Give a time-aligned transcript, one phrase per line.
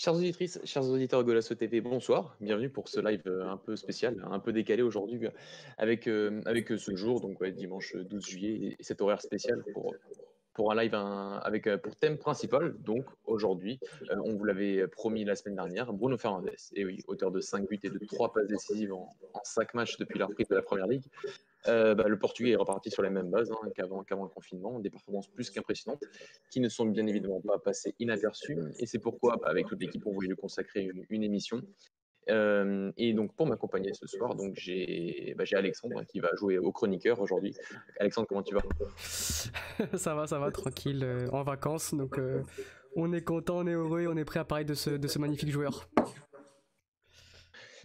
[0.00, 2.36] Chers auditrices, chers auditeurs de Golasso TV, bonsoir.
[2.40, 5.30] Bienvenue pour ce live euh, un peu spécial, un peu décalé aujourd'hui euh,
[5.76, 9.96] avec, euh, avec ce jour, donc dimanche 12 juillet, et cet horaire spécial pour,
[10.54, 12.76] pour un live avec pour thème principal.
[12.78, 17.40] Donc aujourd'hui, on vous l'avait promis la semaine dernière, Bruno Fernandez, et oui, auteur de
[17.40, 20.54] 5 buts et de 3 passes décisives en, en 5 matchs depuis la reprise de
[20.54, 21.06] la Première Ligue.
[21.66, 24.90] Euh, bah, le Portugais est reparti sur la même base hein, qu'avant, le confinement, des
[24.90, 26.04] performances plus qu'impressionnantes,
[26.50, 28.58] qui ne sont bien évidemment pas passées inaperçues.
[28.78, 31.62] Et c'est pourquoi, bah, avec toute l'équipe, on voulait lui consacrer une, émission.
[32.30, 36.70] Euh, et donc, pour m'accompagner ce soir, donc j'ai bah, Alexandre qui va jouer au
[36.72, 37.54] chroniqueur aujourd'hui.
[37.98, 38.62] Alexandre, comment tu vas?
[39.96, 41.94] Ça va, ça va, tranquille, euh, en vacances.
[41.94, 42.20] Donc,
[42.96, 45.88] on est content, on est heureux on est prêt à parler de ce magnifique joueur.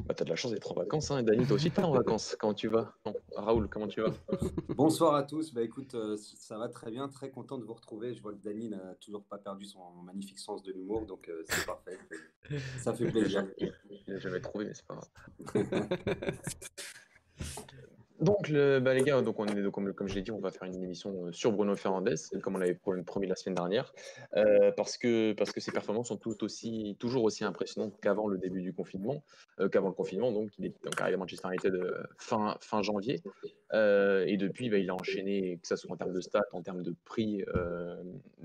[0.01, 1.23] Bah, t'as de la chance d'être en vacances, hein.
[1.23, 2.35] Dani, toi aussi pas en vacances.
[2.39, 2.93] Comment tu vas?
[3.35, 4.13] Raoul, comment tu vas?
[4.69, 5.53] Bonsoir à tous.
[5.53, 8.13] Bah écoute, euh, ça va très bien, très content de vous retrouver.
[8.13, 11.43] Je vois que Dani n'a toujours pas perdu son magnifique sens de l'humour, donc euh,
[11.47, 11.97] c'est parfait.
[12.79, 13.47] Ça fait plaisir.
[14.07, 15.09] Je jamais trouvé, mais c'est pas grave.
[18.23, 20.63] Donc, bah, les gars, donc on est, comme, comme je l'ai dit, on va faire
[20.63, 23.93] une émission euh, sur Bruno Fernandez, comme on l'avait promis la semaine dernière,
[24.37, 28.37] euh, parce, que, parce que ses performances sont tout aussi, toujours aussi impressionnantes qu'avant le
[28.37, 29.25] début du confinement,
[29.59, 30.31] euh, qu'avant le confinement.
[30.31, 31.77] Donc, il est donc arrivé à Manchester United
[32.17, 33.21] fin, fin janvier.
[33.73, 36.81] et depuis, bah, il a enchaîné, que ce soit en termes de stats, en termes
[36.81, 37.43] de prix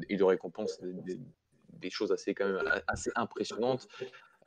[0.08, 1.20] et de récompenses, des,
[1.74, 3.86] des, choses assez, quand même, assez impressionnantes.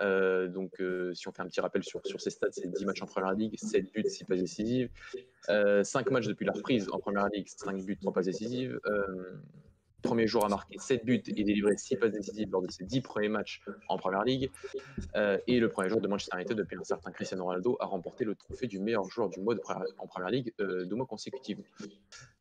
[0.01, 2.85] Euh, donc, euh, si on fait un petit rappel sur, sur ces stats, c'est 10
[2.85, 4.89] matchs en première ligue, 7 buts, 6 passes décisives,
[5.47, 8.79] 5 euh, matchs depuis la reprise en première ligue, 5 buts, 3 passes décisives.
[10.01, 13.01] premier jour à marquer 7 buts et délivrer 6 passes décisives lors de ses 10
[13.01, 14.49] premiers matchs en première ligue.
[15.15, 18.33] et le premier jour de Manchester United, depuis un certain Cristiano Ronaldo, a remporté le
[18.33, 19.55] trophée du meilleur joueur du mois
[19.99, 21.59] en première ligue deux mois consécutifs.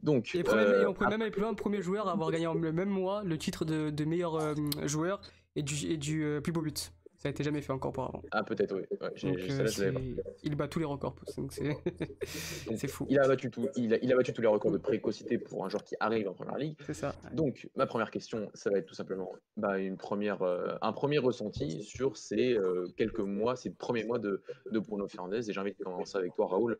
[0.02, 0.42] Donc, et,
[0.86, 3.22] on peut même aller plus loin, premier joueur à avoir gagné en le même mois
[3.22, 4.54] le titre de, de meilleur
[4.86, 5.20] joueur
[5.56, 6.92] et du, et du plus beau but.
[7.20, 8.22] Ça a été jamais fait encore auparavant.
[8.30, 8.82] Ah, peut-être, oui.
[9.02, 11.52] Euh, il bat tous les records, donc
[12.32, 13.06] c'est fou.
[13.10, 15.84] Il a, battu tout, il, a, battu tous les records de précocité pour un joueur
[15.84, 16.78] qui arrive en première ligue.
[16.86, 17.14] C'est ça.
[17.34, 21.18] Donc, ma première question, ça va être tout simplement bah, une première, euh, un premier
[21.18, 25.50] ressenti sur ces euh, quelques mois, ces premiers mois de, de Bruno Fernandez.
[25.50, 26.78] Et j'ai envie de commencer avec toi, Raoul.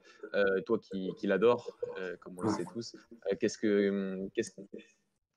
[0.64, 1.76] toi qui, qui l'adore,
[2.20, 2.96] comme on le sait tous,
[3.38, 4.26] qu'est-ce que.
[4.32, 4.52] Qu'est-ce,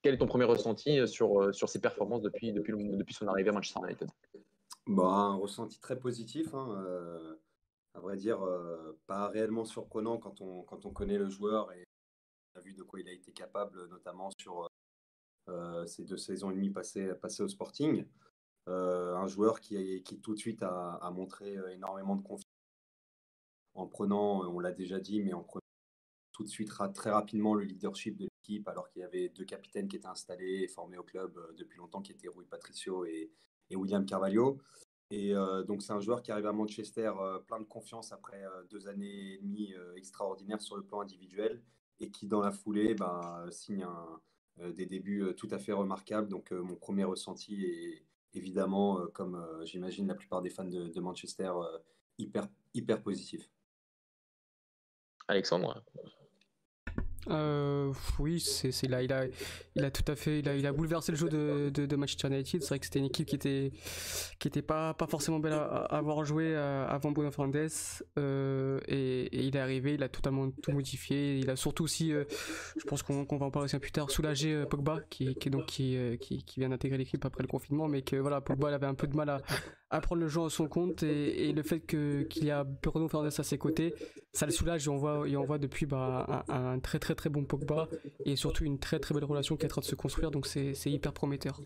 [0.02, 3.53] quel est ton premier ressenti sur, sur ses performances depuis, depuis, depuis son arrivée à
[3.53, 4.08] Manchester United?
[4.88, 7.36] Bah, un ressenti très positif, hein, euh,
[7.94, 11.86] à vrai dire, euh, pas réellement surprenant quand on, quand on connaît le joueur et
[12.54, 14.68] on a vu de quoi il a été capable, notamment sur
[15.50, 18.06] euh, ces deux saisons et demie passées, au Sporting.
[18.68, 22.50] un joueur qui, qui tout de suite a, a montré énormément de confiance
[23.76, 25.62] en prenant, on l'a déjà dit, mais en prenant
[26.32, 29.88] tout de suite très rapidement le leadership de l'équipe, alors qu'il y avait deux capitaines
[29.88, 33.32] qui étaient installés et formés au club depuis longtemps, qui étaient Rui Patricio et,
[33.69, 34.59] et William Carvalho.
[35.09, 38.44] Et euh, donc, c'est un joueur qui arrive à Manchester euh, plein de confiance après
[38.44, 41.62] euh, deux années et demie extraordinaires sur le plan individuel
[42.00, 43.88] et qui, dans la foulée, bah, signe
[44.75, 46.28] des débuts tout à fait remarquables.
[46.28, 51.53] Donc, mon premier ressenti est évidemment, comme j'imagine la plupart des fans de, de Manchester,
[52.18, 53.50] hyper, hyper positif.
[55.28, 55.84] Alexandre
[57.29, 61.69] euh, oui, c'est là, il a, tout à fait, il a, bouleversé le jeu de,
[61.73, 62.61] de, de Manchester United.
[62.61, 63.72] C'est vrai que c'était une équipe qui était,
[64.39, 67.69] qui était pas, forcément belle à, avoir joué euh, avant Bruno Fernandes,
[68.17, 71.38] euh, et, il est arrivé, il a totalement tout modifié.
[71.38, 72.25] Il a surtout aussi, euh,
[72.78, 75.35] je pense qu'on va en parler aussi plus tard, soulagé Pogba, qui
[76.57, 79.16] vient d'intégrer l'équipe après le confinement, mais que voilà, Pogba il avait un peu de
[79.16, 79.41] mal à,
[79.94, 82.64] à prendre le jeu à son compte, et, et le fait que qu'il y a
[82.64, 83.94] Bruno Fernandes à ses côtés,
[84.34, 87.14] ça le soulage et on voit, et on voit depuis bah, un, un très très
[87.14, 87.88] très bon Pogba
[88.26, 90.47] et surtout une très très belle relation qui est en train de se construire, donc
[90.47, 91.62] c'est hyper prometteur.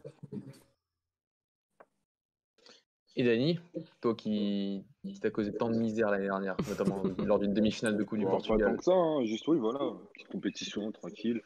[3.16, 3.60] Et Dani,
[4.02, 8.04] toi qui, qui t'as causé tant de misère l'année dernière, notamment lors d'une demi-finale de
[8.04, 8.60] Coupe du Portugal.
[8.60, 9.24] Pas tant que ça, hein.
[9.26, 9.80] juste oui, voilà,
[10.14, 11.42] petite compétition, tranquille.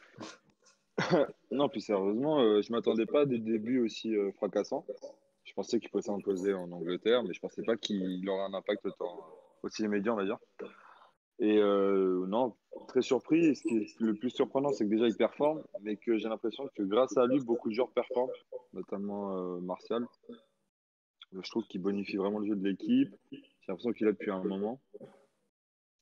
[1.50, 4.84] non, plus sérieusement, euh, je m'attendais pas à des débuts aussi euh, fracassants.
[5.44, 8.86] Je pensais qu'il pouvait s'imposer en Angleterre, mais je pensais pas qu'il aurait un impact
[8.86, 9.26] autant,
[9.62, 10.38] aussi immédiat, on va dire.
[11.38, 12.54] Et euh, non,
[12.88, 13.56] très surpris.
[13.56, 16.68] ce qui est le plus surprenant, c'est que déjà il performe, mais que j'ai l'impression
[16.76, 18.30] que grâce à lui, beaucoup de joueurs performent,
[18.72, 20.06] notamment euh, Martial.
[21.32, 23.14] Je trouve qu'il bonifie vraiment le jeu de l'équipe.
[23.30, 24.80] J'ai l'impression qu'il a depuis un moment.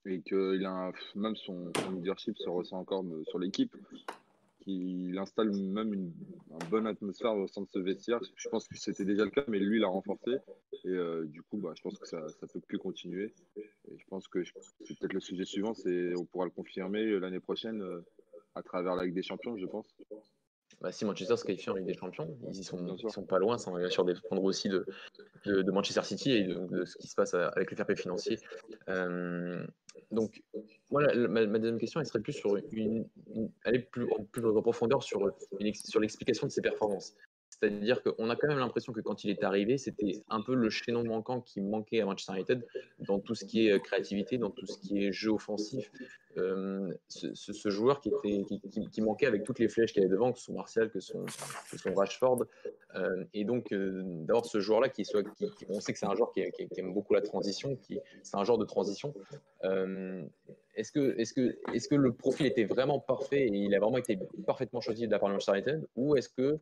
[0.07, 3.75] Et que il a même son, son, leadership se ressent encore euh, sur l'équipe
[4.61, 6.13] qu'il installe même une,
[6.71, 8.21] bonne atmosphère au sein de ce vestiaire.
[8.37, 10.37] Je pense que c'était déjà le cas, mais lui l'a renforcé.
[10.85, 13.35] Et euh, du coup, bah, je pense que ça ne peut que continuer.
[13.57, 17.41] Et je pense que c'est peut-être le sujet suivant, c'est on pourra le confirmer l'année
[17.41, 18.01] prochaine euh,
[18.55, 19.87] à travers la Ligue des Champions, je pense.
[20.81, 23.39] Bah, si Manchester se qualifie en Ligue des Champions, ils y sont, ils sont pas
[23.39, 24.87] loin, ça va bien sûr dépendre aussi de,
[25.45, 28.39] de, Manchester City et de, ce qui se passe avec le fair play financier.
[28.89, 29.67] Euh,
[30.11, 30.43] donc,
[30.91, 33.07] moi, ma, deuxième question, elle serait plus sur une,
[33.65, 35.31] aller plus, plus en profondeur sur,
[35.75, 37.15] sur l'explication de ses performances.
[37.61, 40.71] C'est-à-dire qu'on a quand même l'impression que quand il est arrivé, c'était un peu le
[40.71, 42.67] chaînon manquant qui manquait à Manchester United
[43.01, 45.93] dans tout ce qui est euh, créativité, dans tout ce qui est jeu offensif.
[46.39, 48.45] Euh, ce, joueur qui, était,
[48.91, 51.27] qui, manquait avec toutes les flèches qu'il avait devant, que son Martial, que son,
[51.77, 52.47] son Rashford.
[52.95, 55.25] Euh, et donc, d'avoir ce joueur-là qui soit.
[55.69, 56.43] on sait que c'est un joueur qui,
[56.77, 57.77] aime beaucoup la transition,
[58.23, 59.13] c'est un genre de transition.
[60.77, 63.99] est-ce que, est que, est que le profil était vraiment parfait et il a vraiment
[63.99, 64.17] été
[64.47, 66.61] parfaitement choisi de la part de Manchester United Ou est-ce que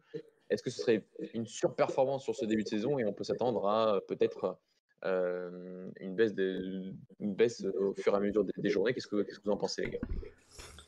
[0.50, 1.04] est-ce que ce serait
[1.34, 4.58] une surperformance sur ce début de saison et on peut s'attendre à euh, peut-être
[5.04, 8.94] euh, une, baisse une baisse au fur et à mesure des, journées?
[8.94, 9.98] Qu'est-ce que, vous en pensez, les gars?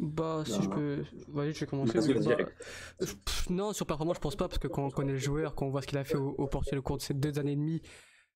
[0.01, 1.05] Bah, si je peux.
[1.29, 1.99] Vas-y, je vais commencer.
[3.51, 5.71] non, sur performance, je pense pas, parce que quand on connaît le joueur, quand on
[5.71, 7.57] voit ce qu'il a fait au, au Portugal au cours de ces deux années et
[7.57, 7.83] demie,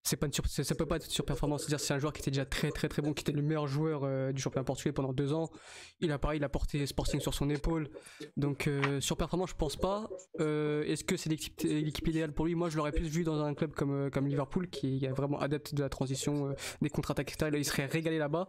[0.05, 1.63] c'est pas une ça peut pas être surperformance.
[1.63, 3.67] C'est-à-dire c'est un joueur qui était déjà très très très bon, qui était le meilleur
[3.67, 5.51] joueur euh, du championnat portugais pendant deux ans.
[6.01, 7.89] Il a pareil, il a porté Sporting sur son épaule.
[8.37, 10.11] Donc euh, surperformance, je pense pas.
[10.41, 12.55] Euh, est-ce que c'est l'équipe idéale pour lui?
[12.55, 15.75] Moi, je l'aurais plus vu dans un club comme comme Liverpool, qui est vraiment adepte
[15.75, 17.51] de la transition, des contre-attaques, etc.
[17.57, 18.49] il serait régalé là-bas.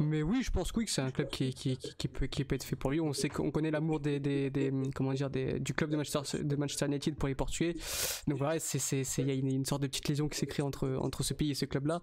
[0.00, 2.56] Mais oui, je pense oui que c'est un club qui, qui, qui, peut qui peut
[2.56, 3.00] être fait pour lui.
[3.00, 6.42] On sait qu'on connaît l'amour des, des, des, comment dire des, du club de Manchester
[6.42, 7.76] de Manchester United pour les Portugais.
[8.26, 10.64] Donc voilà, c'est il y a une, une sorte de petite lésion qui s'est créée
[10.64, 12.00] entre entre, ce pays et ce club-là.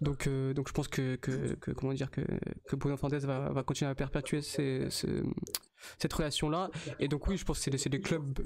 [0.00, 2.22] Donc, euh, donc je pense que, que, comment dire que,
[2.66, 6.70] que Bruno Fernandes va, va continuer à perpétuer cette relation-là.
[7.00, 8.38] Et donc oui, je pense que c'est des clubs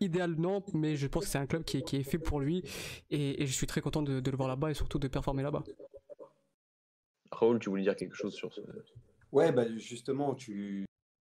[0.00, 2.40] idéal non, mais je pense que c'est un club qui est, qui est fait pour
[2.40, 2.62] lui.
[3.10, 5.62] Et, je suis très content de, le voir là-bas et surtout de performer là-bas.
[7.30, 8.60] Raoul, tu voulais dire quelque chose sur ce...
[9.30, 10.84] Ouais, bah justement, tu...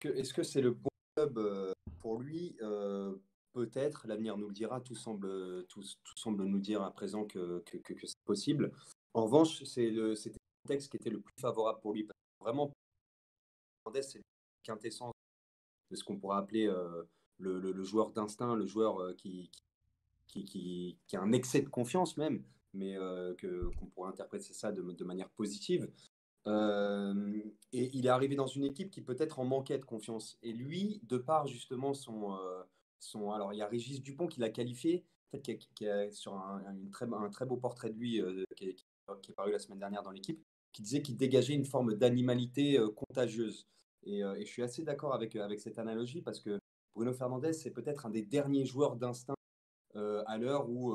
[0.02, 3.14] est-ce que c'est le bon club euh, pour lui euh,
[3.52, 5.82] Peut-être, l'avenir nous le dira, tout semble, tout,
[6.16, 8.72] semble nous dire à présent que, que, que, c'est possible.
[9.12, 12.08] En revanche, c'est le, c'était le contexte qui était le plus favorable pour lui.
[12.40, 12.72] vraiment,
[14.00, 14.25] c'est la
[14.62, 15.12] quintessence
[15.90, 17.02] de ce qu'on pourrait appeler euh,
[17.38, 19.50] le, joueur d'instinct, le joueur euh, qui,
[20.26, 20.44] qui,
[21.06, 24.81] qui, a un excès de confiance même, mais euh, que, qu'on pourrait interpréter ça de,
[24.81, 25.90] de manière positive.
[26.46, 30.38] et il est arrivé dans une équipe qui peut-être en manquait de confiance.
[30.43, 32.38] Et lui, de par justement son,
[33.34, 35.04] alors, il y a Régis Dupont qui l'a qualifié,
[35.43, 39.78] qui, a, sur un, très, beau portrait de lui euh, qui, est paru la semaine
[39.78, 43.66] dernière dans l'équipe, qui disait qu'il dégageait une forme d'animalité euh, contagieuse.
[44.06, 46.58] Euh, et, je suis assez d'accord avec, cette analogie parce que
[46.94, 49.34] Bruno Fernandez, c'est peut-être un des derniers joueurs d'instinct
[49.94, 50.94] à l'heure où,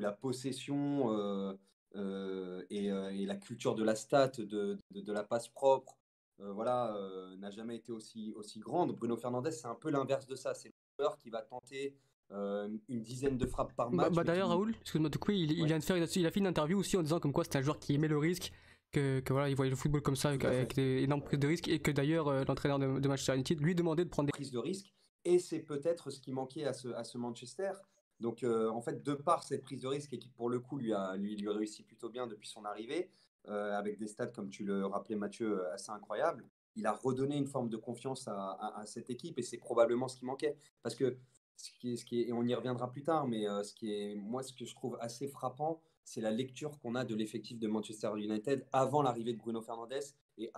[0.00, 1.58] la possession
[1.94, 5.98] et, la culture de la stat, de, la passe propre,
[6.38, 8.92] voilà, euh, n'a jamais été aussi, aussi grande.
[8.92, 10.54] Bruno Fernandez, c'est un peu l'inverse de ça.
[10.54, 10.74] C'est le
[11.04, 11.96] joueur qui va tenter
[12.30, 14.14] euh, une dizaine de frappes par bah, match.
[14.14, 16.78] Bah, D'ailleurs, Raoul, excuse-moi de il, il, vient de faire, il a fait une interview
[16.78, 18.52] aussi en disant comme quoi c'était un joueur qui aimait le risque,
[18.92, 21.46] que, que, voilà, il voyait le football comme ça, avec, avec des énormes prises de
[21.46, 24.52] risque, et que d'ailleurs l'entraîneur de, de, Manchester United lui demandait de prendre des prises
[24.52, 24.94] de risque.
[25.24, 27.72] Et c'est peut-être ce qui manquait à ce, à ce Manchester.
[28.20, 30.92] Donc, en fait, de par cette prise de risque et qui, pour le coup, lui
[30.92, 33.10] a, lui, lui réussi plutôt bien depuis son arrivée,
[33.50, 36.44] euh, avec des stats, comme tu le rappelais Mathieu, euh, assez incroyables.
[36.76, 40.26] Il a redonné une forme de confiance à, cette équipe et c'est probablement ce qui
[40.26, 40.54] manquait.
[40.82, 41.16] Parce que,
[41.56, 41.70] ce
[42.04, 44.64] qui et on y reviendra plus tard, mais euh, ce qui est, moi, ce que
[44.64, 49.02] je trouve assez frappant, c'est la lecture qu'on a de l'effectif de Manchester United avant
[49.02, 49.94] l'arrivée de Bruno Fernandes
[50.36, 50.52] et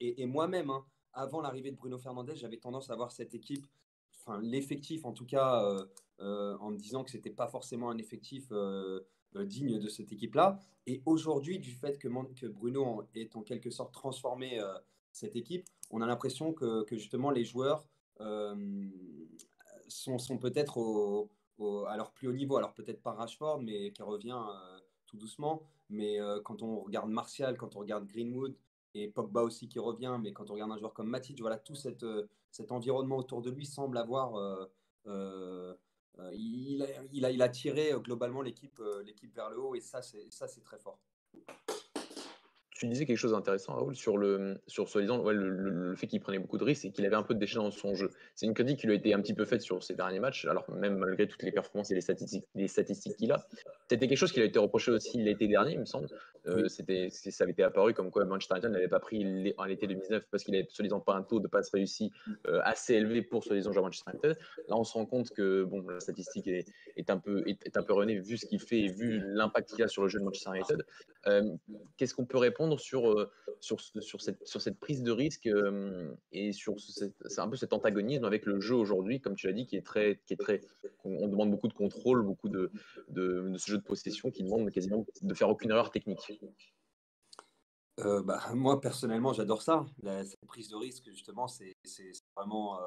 [0.00, 3.66] et, moi-même, hein, avant l'arrivée de Bruno Fernandes, j'avais tendance à voir cette équipe,
[4.20, 5.62] enfin l'effectif en tout cas,
[6.18, 8.50] en me disant que c'était pas forcément un effectif
[9.34, 10.58] digne de cette équipe-là.
[10.86, 14.72] Et aujourd'hui, du fait que, que, Bruno est en quelque sorte transformé euh,
[15.12, 17.84] cette équipe, on a l'impression que, justement les joueurs
[18.20, 18.86] euh,
[19.88, 21.30] sont, sont peut-être au,
[21.86, 22.56] à leur plus haut niveau.
[22.56, 24.40] Alors peut-être pas Rashford, mais qui revient
[25.06, 25.62] tout doucement.
[25.90, 28.54] Mais quand on regarde Martial, quand on regarde Greenwood,
[28.94, 31.74] et Pogba aussi qui revient, mais quand on regarde un joueur comme Matic, voilà, tout
[31.74, 34.36] cet environnement autour de lui semble avoir
[35.08, 35.74] euh,
[36.32, 40.02] il, a, il, a, tiré euh, globalement l'équipe euh, l'équipe vers le haut et ça
[40.02, 40.98] c'est très fort
[42.78, 46.38] tu disais quelque chose d'intéressant, Raoul, sur le, sur soi-disant ouais, le, fait qu'il prenait
[46.38, 48.10] beaucoup de risques et qu'il avait un peu de déchets dans son jeu.
[48.36, 50.46] C'est une critique qui lui a été un petit peu faite sur ses derniers matchs,
[50.46, 53.44] alors même malgré toutes les performances et les statistiques, les statistiques qu'il a.
[53.90, 56.08] C'était quelque chose qui a été reproché aussi l'été dernier, il me semble.
[56.46, 59.86] Euh, c'était, ça avait été apparu comme quoi Manchester United n'avait pas pris en l'été
[59.86, 62.12] 2019 parce qu'il avait soi-disant pas un taux de passe réussi
[62.46, 64.38] euh, assez élevé pour soi-disant jouer Manchester United.
[64.68, 66.66] Là, on se rend compte que bon, la statistique est,
[66.96, 69.82] est un peu est, un peu renée vu ce qu'il fait et vu l'impact qu'il
[69.82, 70.84] a sur le jeu de Manchester United.
[71.26, 71.42] Euh,
[71.96, 75.48] qu'est-ce qu'on peut répondre sur, sur, sur, cette, sur cette prise de risque
[76.32, 79.66] et sur c'est un peu cet antagonisme avec le jeu aujourd'hui, comme tu l'as dit,
[79.66, 80.60] qui est très, qui est très,
[81.04, 82.70] on demande beaucoup de contrôle, beaucoup de,
[83.08, 86.42] de, ce jeu de possession qui demande quasiment de faire aucune erreur technique.
[87.96, 89.86] bah, moi personnellement, j'adore ça.
[90.02, 91.74] cette prise de risque, justement, c'est
[92.36, 92.78] vraiment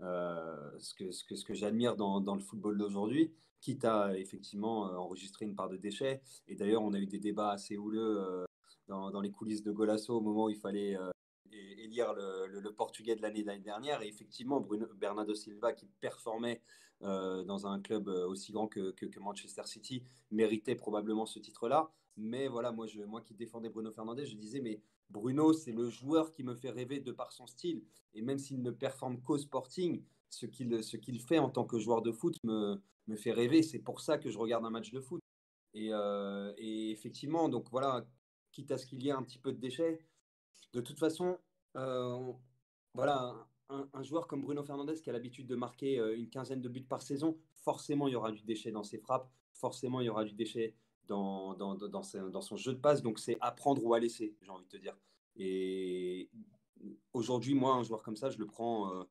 [0.00, 3.32] ce que, ce que, ce que j'admire dans, dans, le football d'aujourd'hui
[3.64, 6.20] quitte à effectivement euh, enregistrer une part de déchets.
[6.46, 8.44] Et d'ailleurs, on a eu des débats assez houleux
[8.90, 11.10] euh, dans, les coulisses de Golasso au moment où il fallait euh,
[11.50, 14.02] élire le, Portugais de l'année dernière.
[14.02, 16.60] Et effectivement, Bruno, Bernardo Silva, qui performait
[17.00, 21.90] dans un club aussi grand que, que, Manchester City, méritait probablement ce titre-là.
[22.16, 25.90] Mais voilà, moi, je, moi qui défendais Bruno Fernandez, je disais, mais Bruno, c'est le
[25.90, 27.84] joueur qui me fait rêver de par son style.
[28.14, 32.00] Et même s'il ne performe qu'au sporting, ce qu'il qu'il fait en tant que joueur
[32.00, 33.62] de foot me, me fait rêver.
[33.62, 35.20] C'est pour ça que je regarde un match de foot.
[35.74, 38.06] Et, euh, effectivement, donc voilà,
[38.54, 39.98] quitte à ce qu'il y ait un petit peu de déchets,
[40.72, 41.38] de toute façon,
[41.76, 42.32] euh,
[42.94, 46.68] voilà, un, joueur comme Bruno Fernandez qui a l'habitude de marquer euh, une quinzaine de
[46.68, 50.08] buts par saison, forcément il y aura du déchet dans ses frappes, forcément il y
[50.08, 50.74] aura du déchet
[51.06, 53.02] dans, dans, son jeu de passe.
[53.02, 54.96] Donc c'est apprendre ou à laisser, j'ai envie de te dire.
[55.36, 56.30] Et
[57.12, 59.06] aujourd'hui, moi, un joueur comme ça, je le prends,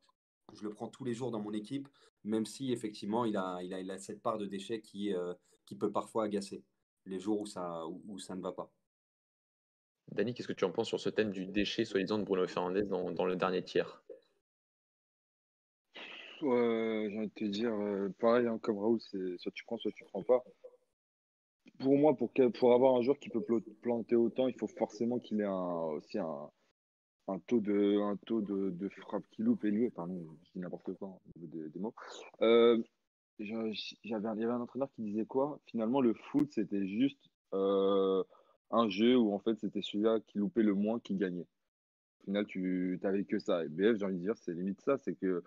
[0.53, 1.87] je le prends tous les jours dans mon équipe
[2.23, 5.33] même si effectivement il a, il a, cette part de déchet qui, euh,
[5.65, 6.63] qui peut parfois agacer
[7.05, 8.71] les jours où ça, où, ça ne va pas.
[10.13, 12.83] Dani, qu'est-ce que tu en penses sur ce thème du déchet soi-disant de Bruno Fernandez
[12.83, 14.03] dans, le dernier tiers?
[16.41, 19.91] J'ai envie de te dire, euh, pareil, hein, comme Raoul, c'est soit tu prends, soit
[19.91, 20.43] tu prends pas.
[21.79, 23.43] Pour moi, pour, pour avoir un joueur qui peut
[23.81, 26.49] planter autant, il faut forcément qu'il ait un, aussi un,
[27.27, 29.89] un taux de, un taux de, frappe qui loupe élevé.
[29.89, 31.95] Pardon, je dis n'importe quoi au niveau des, mots.
[32.41, 32.77] Euh,
[33.39, 35.59] il y avait un entraîneur qui disait quoi?
[35.65, 38.23] Finalement, le foot, c'était juste euh,
[38.73, 41.47] un jeu où en fait, c'était celui-là qui loupait le moins qui gagnait.
[42.21, 43.63] Au final, tu n'avais que ça.
[43.63, 44.97] Et BF, j'ai envie de dire, c'est limite ça.
[44.97, 45.43] C'est que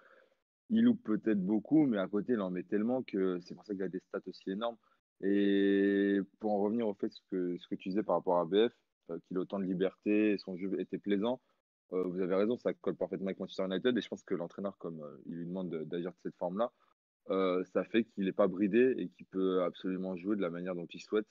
[0.70, 3.74] il loupe peut-être beaucoup, mais à côté, il en met tellement que c'est pour ça
[3.74, 4.76] qu'il a des stats aussi énormes.
[5.22, 8.44] Et pour en revenir au fait, ce que, ce que tu disais par rapport à
[8.44, 8.72] BF,
[9.10, 11.40] euh, qu'il a autant de liberté, et son jeu était plaisant.
[11.92, 14.76] Euh, vous avez raison, ça colle parfaitement avec Manchester United et je pense que l'entraîneur,
[14.78, 16.72] comme euh, il lui demande d'agir de, cette forme-là,
[17.28, 20.86] ça fait qu'il n'est pas bridé et qu'il peut absolument jouer de la manière dont
[20.92, 21.26] il souhaite.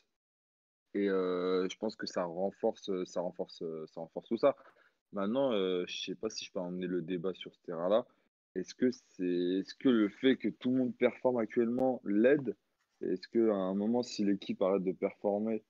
[0.95, 4.55] Et je pense que ça renforce, ça renforce, ça renforce tout ça.
[5.11, 8.05] Maintenant, je ne sais pas si je peux emmener le débat sur ce terrain-là.
[8.55, 12.55] Est-ce que c'est, est-ce que le fait que tout le monde performe actuellement l'aide?
[13.01, 15.63] Est-ce qu'à un moment, si l'équipe arrête de performer,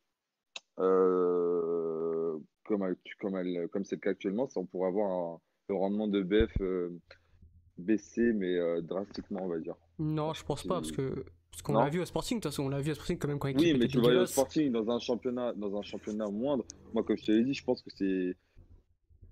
[0.77, 6.51] comme, comme, comme c'est le cas actuellement, on pourrait avoir un, le rendement de BF
[6.61, 6.89] euh,
[7.77, 9.75] baissé, mais euh, drastiquement, on va dire.
[9.99, 11.25] Non, je pense pas, parce que
[11.55, 13.29] parce qu'on l'a vu au Sporting, de toute façon, on l'a vu au Sporting quand
[13.29, 16.65] même quand Oui, mais tu vois au Sporting dans un championnat, dans un championnat moindre.
[16.93, 18.35] Moi, comme je te l'ai dit, je pense que c'est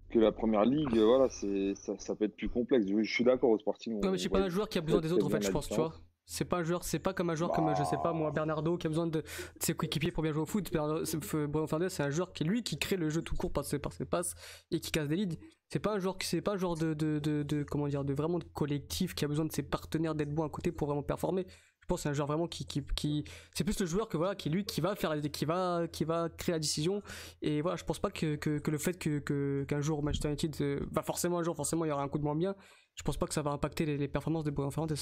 [0.10, 2.86] que la première ligue, voilà, c'est ça, ça, peut être plus complexe.
[2.88, 4.00] Je, suis d'accord au Sporting.
[4.00, 5.68] Non, mais c'est pas un joueur qui a besoin des autres, en fait, je pense,
[5.68, 5.94] tu vois.
[6.26, 8.78] C'est pas un joueur, c'est pas comme un joueur comme je sais pas moi Bernardo
[8.78, 9.24] qui a besoin de,
[9.60, 10.72] ses coéquipiers pour bien jouer au foot.
[10.72, 13.78] Bruno Fernandes c'est un joueur qui lui qui crée le jeu tout court par ses,
[13.78, 14.34] par ses passes
[14.72, 15.36] et qui casse des leads.
[15.68, 18.40] C'est pas un joueur c'est pas un joueur de, de, de, comment dire de vraiment
[18.40, 21.46] de collectif qui a besoin de ses partenaires d'être bon à côté pour vraiment performer.
[21.84, 24.16] Je pense que c'est un joueur vraiment qui, qui, qui c'est plus le joueur que
[24.16, 27.04] voilà qui lui qui va faire qui va qui va créer la décision
[27.42, 30.56] et voilà je pense pas que, que, que le fait que qu'un jour Manchester United
[30.56, 32.56] va euh, bah, forcément un jour forcément il y aura un coup de moins bien
[32.96, 34.98] je pense pas que ça va impacter les, les performances de Bruno Fernandes.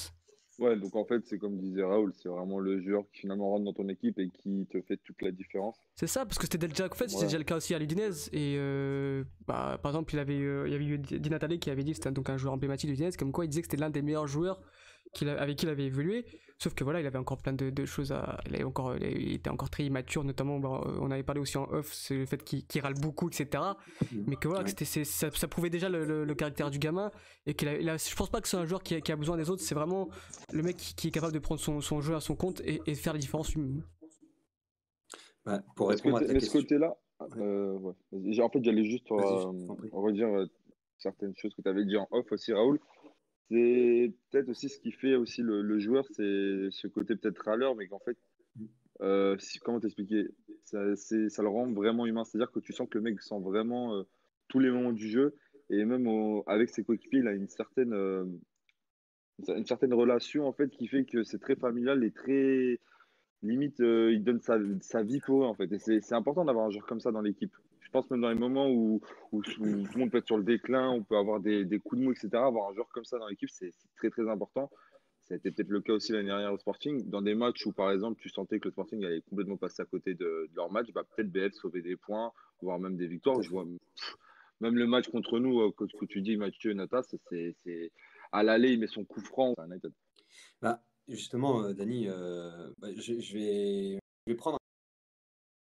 [0.58, 3.64] Ouais, donc en fait, c'est comme disait Raoul, c'est vraiment le joueur qui finalement rentre
[3.64, 5.76] dans ton équipe et qui te fait toute la différence.
[5.94, 8.28] C'est ça, parce que c'était déjà, en fait, c'était déjà le cas aussi à l'Udinese.
[8.32, 11.70] Et euh, bah, par exemple, il, avait, euh, il y avait eu Di Natale qui
[11.70, 13.68] avait dit que c'était donc un joueur emblématique de l'Udinese, comme quoi il disait que
[13.70, 14.60] c'était l'un des meilleurs joueurs
[15.20, 16.24] avec qui il avait évolué.
[16.62, 18.38] Sauf que voilà, il avait encore plein de, choses à.
[18.46, 21.92] Il, avait encore, il était encore très immature, notamment, on avait parlé aussi en off,
[21.92, 23.64] c'est le fait qu'il râle beaucoup, etc.
[24.28, 27.10] Mais que voilà, c'était, ça, ça, prouvait déjà le, caractère du gamin.
[27.46, 29.60] Et qu'il a, je pense pas que c'est un joueur qui a, besoin des autres,
[29.60, 30.08] c'est vraiment
[30.52, 33.12] le mec qui, est capable de prendre son, jeu à son compte et, et faire
[33.12, 33.52] la différence.
[35.44, 36.52] Bah, pour répondre à ta question.
[36.52, 36.96] ce côté-là,
[37.38, 37.76] euh,
[38.40, 39.50] en fait, j'allais juste euh,
[39.90, 40.46] redire euh,
[40.98, 42.78] certaines choses que tu avais dit en off aussi, Raoul.
[43.50, 47.86] C'est peut-être aussi ce qui fait aussi le, joueur, c'est ce côté peut-être râleur, mais
[47.86, 48.16] qu'en fait,
[49.02, 50.28] euh, comment t'expliquer?
[50.64, 52.24] Ça, le rend vraiment humain.
[52.24, 54.04] C'est-à-dire que tu sens que le mec sent vraiment euh,
[54.48, 55.34] tous les moments du jeu,
[55.70, 56.08] et même
[56.46, 58.24] avec ses coéquipiers, il a une certaine, euh,
[59.48, 62.78] une certaine relation en fait qui fait que c'est très familial et très
[63.42, 65.70] limite, il donne sa, vie pour eux en fait.
[65.72, 67.54] Et c'est important d'avoir un joueur comme ça dans l'équipe
[67.92, 69.00] pense même dans les moments où,
[69.32, 72.12] tout le monde peut être sur le déclin, on peut avoir des, coups de mou,
[72.12, 72.28] etc.
[72.34, 74.70] Avoir un joueur comme ça dans l'équipe, c'est très très important.
[75.20, 77.08] Ça a été peut-être le cas aussi l'année dernière au Sporting.
[77.08, 79.84] Dans des matchs où, par exemple, tu sentais que le Sporting allait complètement passer à
[79.84, 83.40] côté de, leur match, bah, peut-être BF sauver des points, voire même des victoires.
[83.40, 83.64] Je vois,
[84.60, 87.92] même le match contre nous, euh, que, que tu dis, Mathieu Natas, c'est
[88.32, 89.54] à l'aller, il met son coup franc.
[90.60, 94.58] Bah, justement, euh, Dani, euh, bah, je, vais, je vais prendre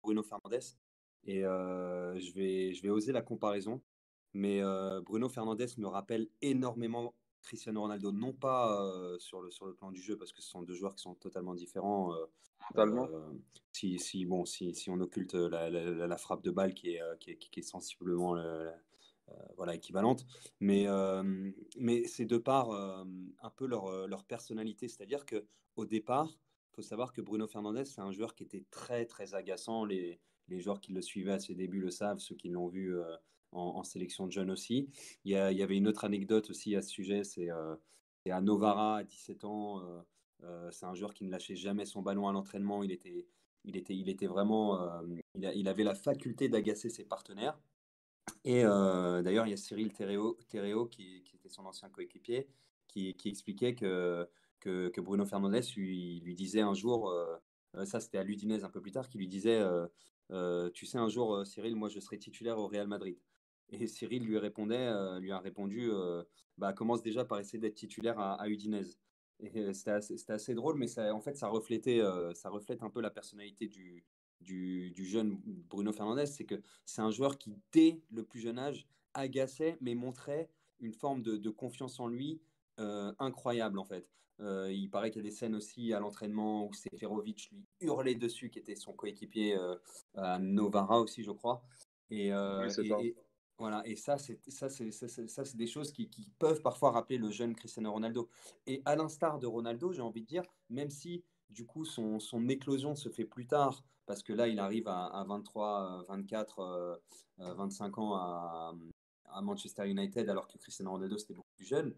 [0.03, 0.75] Bruno Fernandez
[1.25, 3.81] et je, vais, je vais oser la comparaison.
[4.33, 4.61] Mais
[5.05, 10.01] Bruno Fernandez me rappelle énormément Cristiano Ronaldo, non pas sur, le, sur le plan du
[10.01, 12.13] jeu, parce que ce sont deux joueurs qui sont totalement différents.
[12.69, 13.09] Totalement.
[13.71, 17.31] si, si, bon, si, si on occulte la, la, frappe de balle qui est, qui
[17.31, 18.35] est, qui est sensiblement
[19.57, 20.25] voilà, équivalente,
[20.59, 20.85] mais,
[21.77, 24.87] mais c'est de par un peu leur, leur personnalité.
[24.87, 26.37] C'est-à-dire qu'au départ,
[26.71, 29.83] il faut savoir que Bruno Fernandez, c'est un joueur qui était très, très agaçant.
[29.83, 30.21] Les,
[30.51, 32.95] les joueurs qui le suivaient à ses débuts le savent, ceux qui l'ont vu
[33.51, 34.89] en, sélection de jeunes aussi.
[35.25, 37.49] Il y, avait une autre anecdote aussi à ce sujet, c'est
[38.29, 39.81] à Novara, à 17 ans.
[40.71, 42.83] c'est un joueur qui ne lâchait jamais son ballon à l'entraînement.
[42.83, 43.25] Il était,
[43.65, 44.79] il, était, il était vraiment.
[45.35, 47.59] il, avait la faculté d'agacer ses partenaires.
[48.43, 50.37] Et d'ailleurs, il y a Cyril Terreo,
[50.87, 52.47] qui, était son ancien coéquipier,
[52.87, 54.27] qui, expliquait que,
[54.59, 57.13] que, Bruno Fernandez lui, disait un jour,
[57.85, 59.61] ça c'était à Ludinez un peu plus tard, qui lui disait
[60.73, 63.17] Tu sais, un jour, Cyril, moi je serai titulaire au Real Madrid.
[63.71, 66.23] Et Cyril lui répondait, euh, lui a répondu, euh,
[66.57, 68.97] bah, commence déjà par essayer d'être titulaire à, à Udinese.
[69.73, 73.67] C'était assez, drôle, mais en fait, ça reflétait, euh, ça reflète un peu la personnalité
[73.67, 74.03] du,
[74.39, 76.27] du, jeune Bruno Fernandez.
[76.27, 80.47] C'est que c'est un joueur qui, dès le plus jeune âge, agaçait, mais montrait
[80.79, 82.39] une forme de, confiance en lui
[82.77, 84.07] incroyable, en fait.
[84.41, 88.49] Il paraît qu'il y a des scènes aussi à l'entraînement où Seferovic lui hurlait dessus,
[88.49, 89.57] qui était son coéquipier
[90.15, 91.63] à Novara aussi, je crois.
[92.09, 93.15] Et, et,
[93.61, 97.19] voilà, et ça, c'est ça, c'est ça, c'est des choses qui, qui, peuvent parfois rappeler
[97.19, 98.27] le jeune Cristiano Ronaldo.
[98.65, 102.47] Et à l'instar de Ronaldo, j'ai envie de dire, même si du coup son, son,
[102.49, 107.01] éclosion se fait plus tard, parce que là, il arrive à, à 23, 24,
[107.37, 108.73] 25 ans à,
[109.25, 111.93] à, Manchester United, alors que Cristiano Ronaldo c'était beaucoup plus jeune.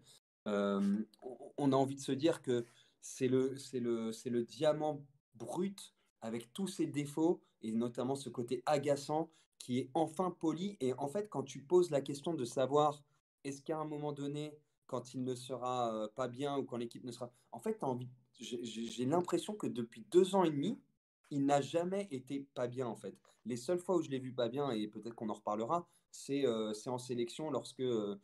[0.46, 1.04] Euh,
[1.56, 2.66] on a envie de se dire que
[3.00, 5.02] c'est le, c'est le, c'est le diamant
[5.34, 10.76] brut avec tous ses défauts et notamment ce côté agaçant qui est enfin poli.
[10.80, 13.02] Et en fait, quand tu poses la question de savoir
[13.44, 17.04] est-ce qu'à un moment donné, quand il ne sera euh, pas bien ou quand l'équipe
[17.04, 17.30] ne sera.
[17.52, 18.08] En fait, envie...
[18.40, 20.80] j'ai l'impression que depuis deux ans et demi,
[21.30, 23.16] il n'a jamais été pas bien, en fait.
[23.44, 26.46] Les seules fois où je l'ai vu pas bien, et peut-être qu'on en reparlera, c'est
[26.46, 28.16] euh, en sélection lorsque euh,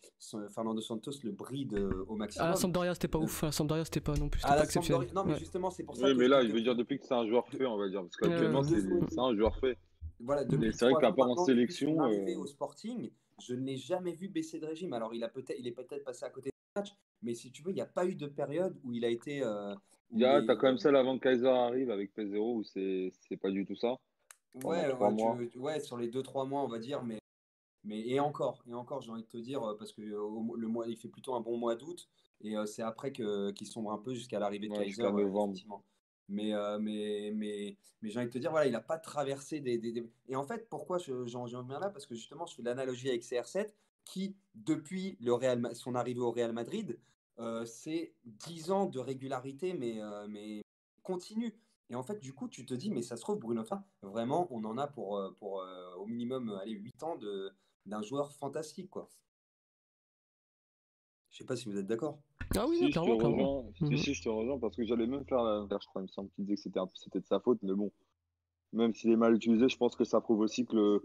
[0.55, 1.75] Fernando Santos le bride
[2.07, 2.47] au maximum.
[2.47, 3.43] Ah, la Sampdoria, c'était pas ouf.
[3.43, 4.41] La Sampdoria, c'était pas non plus.
[4.45, 4.63] Ah,
[5.15, 6.07] non, mais justement, c'est pour ça.
[6.07, 8.03] Oui, mais là, il veut dire depuis que c'est un joueur fait, on va dire.
[8.03, 9.77] Parce qu'actuellement, c'est un joueur fait
[10.21, 12.03] voilà, c'est vrai qu'à part en sélection.
[12.03, 13.11] Euh, au Sporting,
[13.43, 14.93] je ne l'ai jamais vu baisser de régime.
[14.93, 17.63] Alors, il, a peut il est peut-être passé à côté de match, mais si tu
[17.63, 19.43] veux, il n'y a pas eu de période où il a été.
[19.43, 19.75] Euh,
[20.17, 23.65] tu as quand même celle avant que Kaiser arrive avec P0 où c'est pas du
[23.65, 23.97] tout ça.
[24.65, 27.20] Ouais, ouais, ouais, sur les 2-3 mois, on va dire, mais,
[27.85, 30.87] mais et encore, et encore, j'ai envie de te dire, euh, parce que le mois,
[30.87, 32.09] il fait plutôt un bon mois d'août,
[32.43, 35.03] et c'est après qu'il sombre un peu jusqu'à l'arrivée de Kaiser.
[35.03, 35.85] Effectivement.
[36.31, 39.59] Mais, euh, mais, mais, mais j'ai envie de te dire, voilà, il n'a pas traversé
[39.61, 41.91] des, des, Et en fait, pourquoi j'en viens là?
[41.91, 46.31] Parce que justement, je fais l'analogie avec CR7, qui, depuis le Real, son arrivée au
[46.31, 46.99] Real Madrid,
[47.41, 50.63] euh, c'est 10 ans de régularité, mais, euh, mais
[51.03, 51.53] continue.
[51.91, 54.47] Et en fait, du coup, tu te dis, mais ça se trouve, Bruno Fin, vraiment,
[54.53, 55.65] on en a pour, pour
[55.99, 57.17] au minimum allez, 8 ans
[57.87, 58.91] d'un joueur fantastique.
[58.91, 59.09] quoi.
[61.31, 62.19] Je sais pas si vous êtes d'accord.
[62.57, 63.97] Ah oui, si, je te rejoins, mhm.
[63.97, 66.31] si, je te rejoins parce que j'allais même faire la je crois, il me semble
[66.31, 67.93] qu'il disait que c'était, c'était de sa faute, mais bon,
[68.73, 71.03] même s'il est mal utilisé, je pense que ça prouve aussi que le,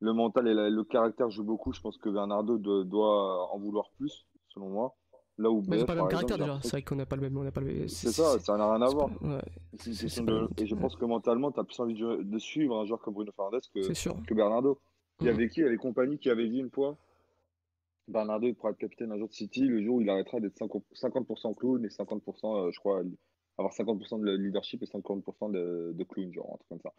[0.00, 1.72] le mental et le caractère jouent beaucoup.
[1.72, 4.96] Je pense que Bernardo doit, en vouloir plus, selon moi.
[5.40, 7.22] Là où mais c'est pas le même caractère déjà, c'est vrai qu'on n'a pas le
[7.22, 7.36] même.
[7.36, 7.86] On pas le...
[7.86, 9.10] C'est ça, ça n'a rien à voir.
[10.58, 13.30] Et je pense que mentalement, tu as plus envie de, suivre un joueur comme Bruno
[13.32, 14.80] Fernandes que, que Bernardo.
[15.20, 15.34] Il y mhm.
[15.34, 16.96] avait qui Il y avait compagnie qui avait dit une fois
[18.08, 20.58] Bernardo il pourra être capitaine un jour de City le jour où il arrêtera d'être
[20.58, 23.02] 50% clown et 50%, euh, je crois,
[23.58, 26.92] avoir 50% de leadership et 50% de, de, clown, genre un truc comme ça.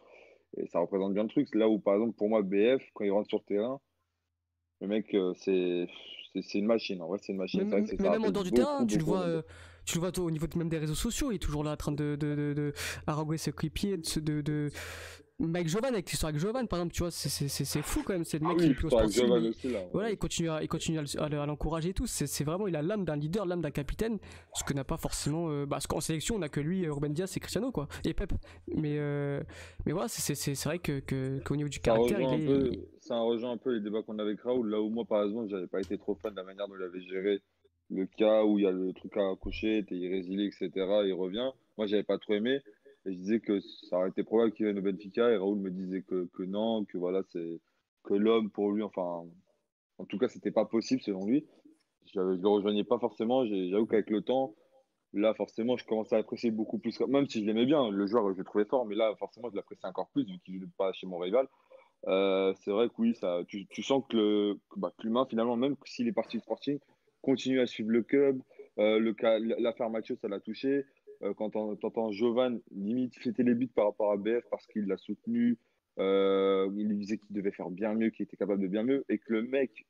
[0.56, 1.52] Et ça représente bien le truc.
[1.54, 3.80] Là où, par exemple, pour moi, BF, quand il rentre sur le terrain,
[4.80, 5.88] le mec, euh, c'est
[6.42, 7.02] c'est une machine.
[7.02, 7.68] En vrai, c'est une machine.
[7.68, 9.22] Mais, même en dehors du terrain, tu le vois.
[9.22, 9.42] Euh,
[9.84, 11.90] tu le vois au niveau même des réseaux sociaux, il est toujours là en train
[11.90, 14.70] de, de, de, de ses coéquipiers, de, de,
[15.40, 18.38] Mike Jovan avec l'histoire avec Jovan par exemple tu vois c'est fou quand même c'est
[18.38, 19.24] le mec ah qui est le plus au sportif
[19.92, 23.04] voilà il continue à, il continue à, l'encourager et tout c'est vraiment il a l'âme
[23.04, 24.18] d'un leader l'âme d'un capitaine
[24.54, 27.36] ce que n'a pas forcément euh, parce qu'en sélection on a que lui Ruben Diaz
[27.36, 28.32] et Cristiano quoi et Pep
[28.74, 29.42] mais euh,
[29.86, 31.00] mais voilà c'est vrai que
[31.40, 34.42] qu'au niveau du caractère il est, ça rejoint un peu les débats qu'on avait avec
[34.42, 36.76] Raoul là où moi par exemple j'avais pas été trop fan de la manière dont
[36.78, 37.40] il avait géré
[37.90, 40.70] le cas où il y a le truc à cocher, t'es irrésilié, etc.
[41.04, 41.50] Il revient.
[41.76, 42.60] Moi, j'avais pas trop aimé.
[43.06, 45.30] Et je disais que ça aurait été probable qu'il vienne au Benfica.
[45.30, 47.60] Et Raoul me disait que, que non, que voilà, c'est
[48.04, 49.24] que l'homme pour lui, enfin,
[49.98, 51.46] en tout cas, c'était pas possible selon lui.
[52.12, 53.46] Je ne le rejoignais pas forcément.
[53.46, 54.54] J'avoue qu'avec le temps,
[55.12, 56.98] là, forcément, je commençais à apprécier beaucoup plus.
[57.00, 58.86] Même si je l'aimais bien, le joueur, je le trouvais fort.
[58.86, 61.48] Mais là, forcément, je l'appréciais encore plus vu qu'il ne joue pas chez mon rival.
[62.06, 66.12] Euh, c'est vrai que oui, ça, tu, sens que bah, l'humain, finalement, même s'il est
[66.12, 66.78] parti du Sporting,
[67.22, 68.40] continue à suivre le club.
[68.78, 69.14] Euh, le
[69.58, 70.86] l'affaire Mathieu, ça l'a touché.
[71.22, 74.86] Euh, quand tu entends Jovan limite fêter les buts par rapport à BF parce qu'il
[74.86, 75.58] l'a soutenu,
[75.98, 79.18] il lui disait qu'il devait faire bien mieux, qu'il était capable de bien mieux, et
[79.18, 79.86] que le mec,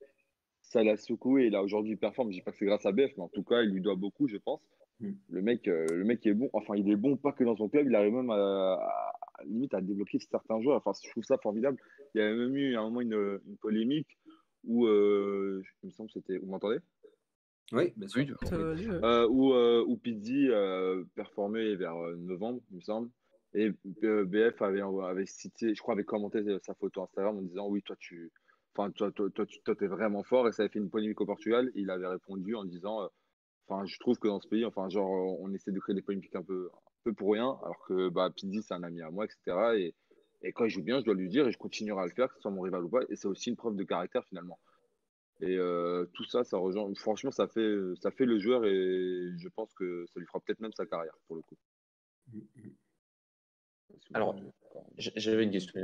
[0.61, 2.31] ça l'a secoué, et là aujourd'hui il performe.
[2.31, 3.95] Je dis pas que c'est grâce à BF, mais en tout cas, il lui doit
[3.95, 4.61] beaucoup, je pense.
[4.99, 5.13] Mm.
[5.29, 6.51] Le mec, le mec est bon.
[6.53, 8.79] Enfin, il est bon pas que dans son club, il arrive même à,
[9.45, 10.83] limite à débloquer certains joueurs.
[10.85, 11.79] Enfin, je trouve ça formidable.
[12.15, 14.19] Il y avait même eu à un moment une, une polémique
[14.65, 16.39] où, euh, il me semble que c'était.
[16.39, 16.79] Vous m'entendez?
[17.73, 18.37] Oui, bien sûr.
[18.53, 23.11] Euh, où, euh, où Pizzi euh, performait vers novembre, il me semble.
[23.55, 27.83] Et BF avait, avait cité, je crois, avait commenté sa photo Instagram en disant Oui,
[27.83, 28.33] toi, tu.
[28.75, 30.49] Enfin, toi, toi, toi, tu es vraiment fort.
[30.49, 31.71] Et ça avait fait une polémique au Portugal.
[31.75, 33.09] il avait répondu en disant
[33.67, 36.35] Enfin, je trouve que dans ce pays, enfin, genre, on essaie de créer des polémiques
[36.35, 36.71] un peu,
[37.05, 39.57] peu pour rien, alors que bah, Pizzi, c'est un ami à moi, etc.
[39.77, 39.95] Et,
[40.43, 42.29] et, quand il joue bien, je dois lui dire et je continuerai à le faire,
[42.29, 43.01] que ce soit mon rival ou pas.
[43.09, 44.59] Et c'est aussi une preuve de caractère finalement.
[45.41, 46.93] Et euh, tout ça, ça rejoint.
[46.97, 50.61] Franchement, ça fait, ça fait le joueur et je pense que ça lui fera peut-être
[50.61, 51.57] même sa carrière pour le coup.
[54.13, 54.37] Alors,
[54.97, 55.81] j'avais une question,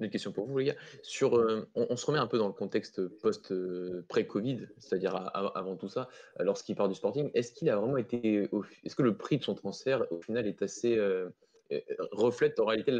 [0.00, 0.76] une question pour vous, les gars.
[1.02, 5.76] Sur, euh, on, se remet un peu dans le contexte post euh, pré-Covid, c'est-à-dire avant
[5.76, 6.08] tout ça,
[6.40, 7.30] euh, lorsqu'il part du Sporting.
[7.34, 8.48] Est-ce qu'il a vraiment été,
[8.84, 10.98] est-ce que le prix de son transfert au final est assez
[12.12, 12.92] reflète en réalité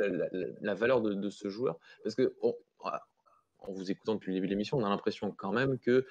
[0.61, 1.79] la, valeur de, ce joueur?
[2.03, 2.35] Parce que
[3.69, 6.07] en vous écoutant depuis le début de l'émission, on a l'impression quand même que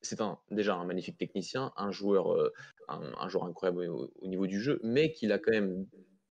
[0.00, 2.52] c'est un, déjà un magnifique technicien, un joueur,
[2.88, 5.86] un, joueur incroyable au, au, niveau du jeu, mais qu'il a quand même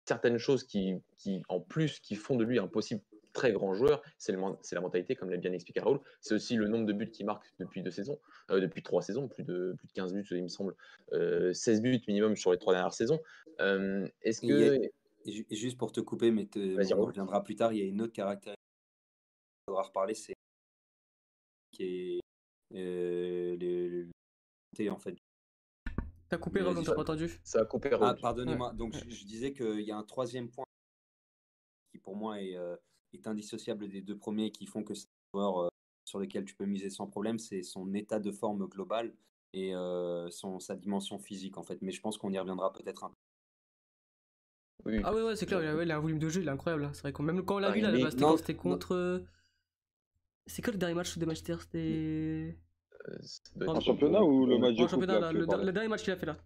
[0.06, 3.02] certaines choses qui, qui, en plus, qui font de lui un possible
[3.36, 4.02] très grand joueur.
[4.18, 6.00] C'est la mentalité, comme l'a bien expliqué Raoul.
[6.22, 8.18] C'est aussi le nombre de buts qu'il marque depuis deux saisons,
[8.50, 10.76] euh, depuis trois saisons, plus de, plus de 15 buts, il me semble.
[11.12, 13.20] 16 euh, buts minimum sur les trois dernières saisons.
[13.62, 14.90] Euh, est-ce que.
[15.52, 16.48] juste pour te couper, mais
[16.96, 18.65] on reviendra plus tard, il y a une autre caractéristique
[19.68, 20.34] faudra reparler, c'est
[21.72, 22.20] qui est
[22.72, 24.10] le,
[24.90, 25.18] en fait.
[26.30, 27.40] T'as coupé, Raoul, on t'a pas entendu?
[27.44, 28.74] Ça a coupé, Ah, pardonnez-moi.
[28.74, 30.66] Donc, je, je, disais qu'il y a un troisième point
[31.92, 32.58] qui, pour moi, est,
[33.16, 35.70] est indissociable des deux premiers qui font que c'est un joueur euh,
[36.06, 39.14] sur lequel tu peux miser sans problème, c'est son état de forme global
[39.54, 41.82] et euh, son, sa dimension physique en fait.
[41.82, 43.16] Mais je pense qu'on y reviendra peut-être un peu.
[44.86, 45.02] Oui.
[45.04, 46.90] Ah ouais, ouais c'est clair, il a, un volume de jeu, il est incroyable.
[46.94, 49.24] C'est vrai que même quand on l'a vu, là, c'était c'était contre.
[50.48, 51.56] C'est quoi le dernier match de Manchester?
[51.60, 52.58] C'était.
[53.08, 56.38] Euh, en championnat ou le match de championnat, le, dernier match qu'il a fait là.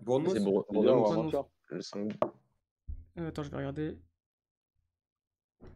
[0.00, 0.32] Bournemouth.
[0.32, 1.34] C'est Bournemouth.
[3.16, 3.96] Attends, je vais regarder.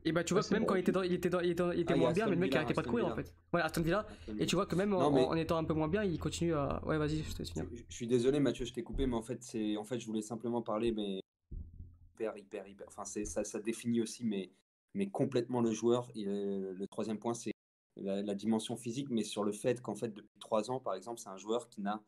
[0.04, 1.94] Et bah tu vois que même quand il était, dans, il était, dans, il était,
[1.94, 3.34] ah, moins bien, mais le mec il arrêtait pas de courir en fait.
[3.52, 4.06] Ouais, Aston Villa.
[4.38, 6.82] Et tu vois que même en, étant un peu moins bien, il continue à.
[6.86, 7.66] Ouais, vas-y, je te finir.
[7.72, 10.22] Je, suis désolé Mathieu, je t'ai coupé, mais en fait, c'est, en fait, je voulais
[10.22, 11.20] simplement parler, mais
[12.14, 12.86] hyper, hyper, hyper.
[12.88, 14.50] Enfin, c'est, ça, ça définit aussi, mais,
[14.94, 16.10] mais complètement le joueur.
[16.14, 17.52] le troisième point, c'est
[17.98, 21.28] la, dimension physique, mais sur le fait qu'en fait, depuis trois ans, par exemple, c'est
[21.28, 22.02] un joueur qui n'a,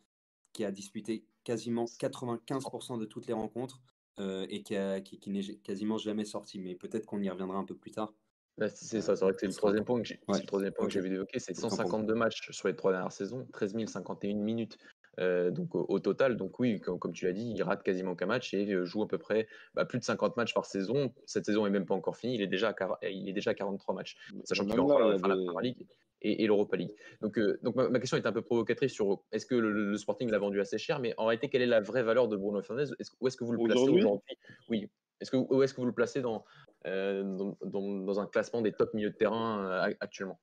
[0.52, 3.80] qui a disputé quasiment 95% de toutes les rencontres
[4.18, 6.58] euh, et qui, qui, n'est quasiment jamais sorti.
[6.58, 8.12] Mais peut-être qu'on y reviendra un peu plus tard.
[8.58, 10.86] Bah, c'est ça, c'est vrai que c'est le troisième point que j'ai le troisième point
[10.86, 14.76] que j'avais évoqué, c'est 152 matchs sur les trois dernières saisons, 13 051 minutes
[15.18, 16.36] euh, donc au, total.
[16.36, 19.08] Donc oui, comme, tu l'as dit, il rate quasiment qu'un match et euh, joue à
[19.08, 21.12] peu près bah, plus de 50 matchs par saison.
[21.26, 23.54] Cette saison est même pas encore finie, il est déjà à, il est déjà à
[23.54, 25.86] 43 matchs, sachant qu'il va encore la, la Première Ligue
[26.22, 26.94] et, l'Europa League.
[27.22, 30.38] Donc, euh, donc ma, question est un peu provocatrice sur est-ce que le, Sporting l'a
[30.38, 33.26] vendu assez cher, mais en réalité, quelle est la vraie valeur de Bruno Fernandez Où
[33.26, 34.36] est-ce que vous le placez aujourd'hui?
[34.68, 34.88] Oui.
[35.20, 36.44] Est-ce que où est-ce que vous le placez dans,
[36.84, 40.40] dans, dans, un classement des top milieux de terrain actuellement?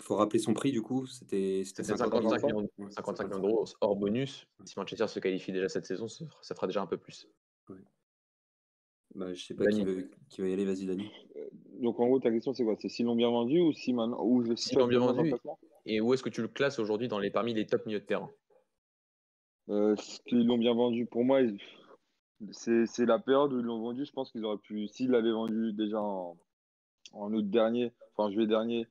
[0.00, 4.46] Faut rappeler son prix du coup, c'était 55, millions, 55 millions d'euros hors bonus.
[4.64, 7.28] Si Manchester se qualifie déjà cette saison, ça, fera déjà un peu plus.
[7.68, 7.76] Ouais.
[9.14, 11.10] Bah, je sais pas qui, va y aller, vas-y Dani.
[11.36, 11.48] Euh,
[11.80, 12.76] donc en gros ta question c'est quoi?
[12.78, 15.34] C'est s'ils l'ont bien vendu ou si maintenant ou s'ils l'ont bien vendu
[15.86, 18.04] Et où est-ce que tu le classes aujourd'hui dans les parmi les top milieux de
[18.04, 18.30] terrain?
[19.68, 21.40] Euh, S'ils l'ont bien vendu, pour moi,
[22.52, 24.04] c'est la période où ils l'ont vendu.
[24.04, 26.36] Je pense qu'ils auraient pu, s'ils l'avaient vendu déjà en,
[27.12, 28.86] en août dernier, enfin juillet dernier,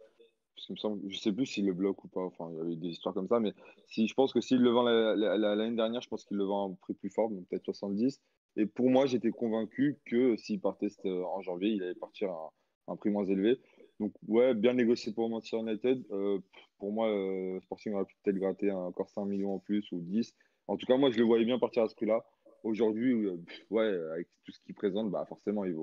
[0.56, 2.22] parce me semble, je sais plus s'il le bloque ou pas.
[2.22, 3.54] Enfin, il y avait des histoires comme ça, mais
[3.88, 6.72] si je pense que s'il le vend l'année dernière, je pense qu'il le vend à
[6.72, 8.22] un prix plus fort, donc peut-être 70.
[8.58, 12.54] Et pour moi, j'étais convaincu que s'il partait en janvier, il allait partir à
[12.88, 13.60] un prix moins élevé.
[14.00, 16.04] Donc, ouais, bien négocié pour Manchester United.
[16.12, 16.40] Euh,
[16.78, 20.36] pour moi, euh, Sporting aurait pu peut-être gratter encore 5 millions en plus ou 10.
[20.68, 22.26] En tout cas, moi, je le voyais bien partir à ce prix-là.
[22.64, 23.38] Aujourd'hui, euh,
[23.70, 25.76] ouais, avec tout ce qu'il présente, bah, forcément, il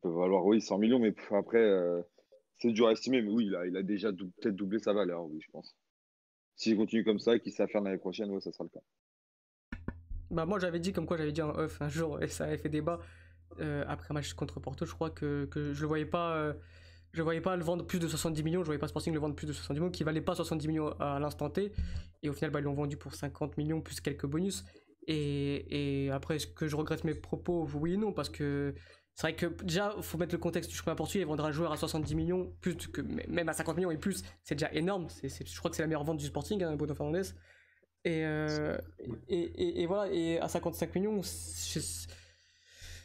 [0.00, 0.98] peut valoir oui, 100 millions.
[0.98, 1.64] Mais après,
[2.58, 3.22] c'est dur à estimer.
[3.22, 5.76] Mais oui, il a, il a déjà peut-être doublé sa valeur, oui, je pense.
[6.56, 9.80] S'il continue comme ça et qu'il sait faire l'année prochaine, ouais, ça sera le cas.
[10.30, 12.58] Bah, moi, j'avais dit, comme quoi j'avais dit en off un jour, et ça avait
[12.58, 13.00] fait débat.
[13.58, 16.54] après un match contre Porto, je crois que, que je le voyais pas
[17.14, 19.36] je voyais pas le vendre plus de 70 millions, je voyais pas Sporting le vendre
[19.36, 21.72] plus de 70 millions, qui valait pas 70 millions à l'instant T.
[22.22, 24.64] Et au final, bah, ils l'ont vendu pour 50 millions plus quelques bonus.
[25.06, 27.68] Et, et, après, est-ce que je regrette mes propos?
[27.74, 28.74] Oui et non, parce que
[29.14, 31.24] c'est vrai que déjà, il faut mettre le contexte du championnat portugais.
[31.24, 34.56] Vendre un joueur à 70 millions, plus que même à 50 millions et plus, c'est
[34.56, 35.06] déjà énorme.
[35.22, 37.26] Je crois que c'est la meilleure vente du Sporting, hein, Bruno Fernandes.
[38.04, 38.76] Et, euh,
[39.28, 41.20] et, et, voilà, et à 55 millions,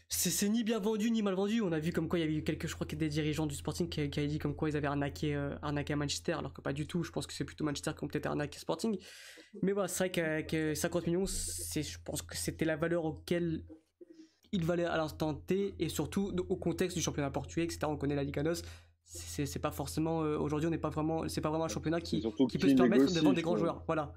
[0.09, 1.61] c'est ni bien vendu ni mal vendu.
[1.61, 3.45] On a vu comme quoi il y avait eu quelques, je crois que des dirigeants
[3.45, 6.53] du Sporting qui, avaient dit comme quoi ils avaient arnaqué, euh, arnaqué à Manchester, alors
[6.53, 7.03] que pas du tout.
[7.03, 8.97] Je pense que c'est plutôt Manchester qui ont peut-être arnaqué Sporting.
[9.61, 13.63] Mais voilà, c'est vrai que 50 millions, je pense que c'était la valeur auquel
[14.51, 17.79] il valait à l'instant T et surtout au contexte du championnat portugais, etc.
[17.83, 18.61] On connaît la Liga NOS.
[19.05, 22.23] C'est pas forcément euh, aujourd'hui, on n'est pas vraiment, c'est pas vraiment un championnat qui,
[22.49, 23.83] qui peut se permettre de vendre des grands joueurs.
[23.87, 24.13] Voilà.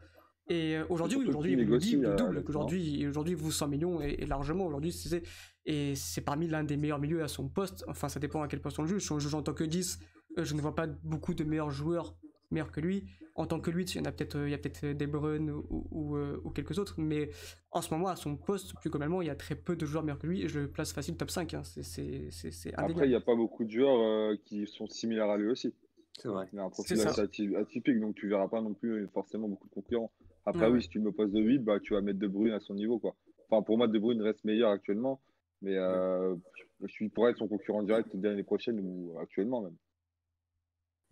[0.48, 2.44] Et euh, aujourd'hui, oui, aujourd'hui, il dit, double.
[2.46, 4.66] Aujourd'hui, aujourd'hui, vous 100 millions et, largement.
[4.66, 5.22] Aujourd'hui, c'est
[5.64, 7.84] et c'est parmi l'un des meilleurs milieux à son poste.
[7.88, 9.02] Enfin, ça dépend à quel poste on le juge.
[9.02, 10.00] Si on juge en tant que 10,
[10.38, 12.16] euh, je ne vois pas beaucoup de meilleurs joueurs
[12.52, 13.04] meilleurs que lui.
[13.34, 15.06] En tant que 8, il y en a peut-être, euh, il y a peut-être des
[15.06, 16.96] Bruyne ou, ou, quelques autres.
[16.98, 17.30] Mais
[17.70, 20.04] en ce moment, à son poste, plus globalement, il y a très peu de joueurs
[20.04, 20.42] meilleurs que lui.
[20.42, 21.54] Et je le place facile top 5.
[21.54, 21.62] Hein.
[21.64, 25.74] C'est, Après, il n'y a pas beaucoup de joueurs qui sont similaires à lui aussi.
[26.18, 26.46] C'est vrai.
[26.52, 27.22] Il a un profil assez
[27.56, 30.12] atypique, donc tu verras pas non plus forcément beaucoup de concurrents.
[30.44, 32.60] Après, oui, si tu me poses de 8, bah, tu vas mettre De Bruyne à
[32.60, 32.98] son niveau.
[32.98, 33.16] Quoi.
[33.48, 35.20] Enfin, pour moi, De Bruyne reste meilleur actuellement,
[35.62, 36.34] mais euh,
[36.82, 39.76] je suis pour être son concurrent direct l'année prochaine ou actuellement même.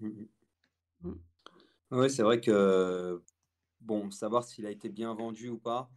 [0.01, 0.27] Mm,
[1.03, 1.19] mm.
[1.93, 3.23] Oui, c'est vrai que,
[3.81, 5.91] bon, savoir s'il a été bien vendu ou pas,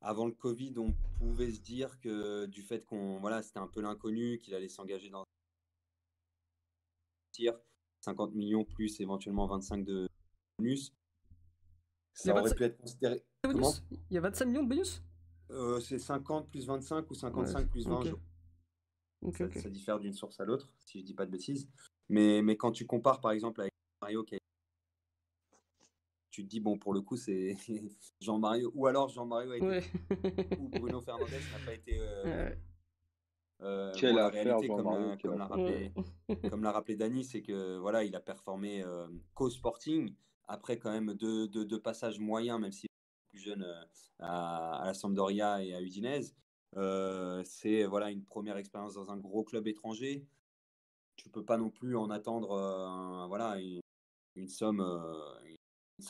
[0.00, 3.80] avant le Covid, on pouvait se dire que du fait qu'on, voilà, c'était un peu
[3.80, 5.24] l'inconnu, qu'il allait s'engager dans
[7.30, 7.54] tir,
[8.00, 10.08] 50 millions plus éventuellement 25 de
[10.58, 10.92] bonus,
[12.14, 13.24] ça aurait pu être considéré.
[13.42, 13.72] Comment?
[14.10, 15.02] Il y a 25 millions de bonus?
[15.50, 18.04] Euh, C'est 50 plus 25 ou 55 plus 20.
[19.54, 21.68] ça, diffère d'une source à l'autre, si je dis pas de bêtises.
[22.08, 24.24] Mais, mais quand tu compares par exemple avec Mario,
[26.32, 27.56] tu te dis, bon, pour le coup, c'est
[28.20, 29.52] Jean-Mario, ou alors Jean-Mario
[30.58, 32.00] ou Bruno Fernandez n'a pas été.
[32.26, 32.50] Euh...
[33.60, 35.92] Euh, Quelle la réalité, comme, comme l'a rappelé,
[36.50, 40.16] comme l'a rappelé Dany, c'est que voilà, il a performé euh, co-sporting,
[40.48, 42.88] après quand même deux, deux, passages moyens, même si
[43.30, 43.84] plus jeune euh,
[44.18, 46.34] à, la Sampdoria et à Udinese.
[46.76, 50.26] Euh, c'est voilà une première expérience dans un gros club étranger.
[51.16, 53.58] Tu peux pas non plus en attendre euh, voilà
[54.34, 54.82] une somme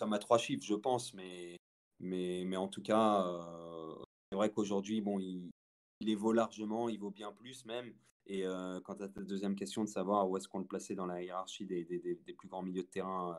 [0.00, 1.56] à trois chiffres, je pense, mais
[2.00, 3.24] mais, mais en tout cas,
[4.30, 5.50] c'est vrai qu'aujourd'hui, bon, il,
[6.00, 7.94] il vaut largement, il vaut bien plus même.
[8.26, 8.44] Et
[8.84, 11.66] quant à ta deuxième question de savoir où est-ce qu'on le plaçait dans la hiérarchie
[11.66, 13.36] des, des, des, plus grands milieux de terrain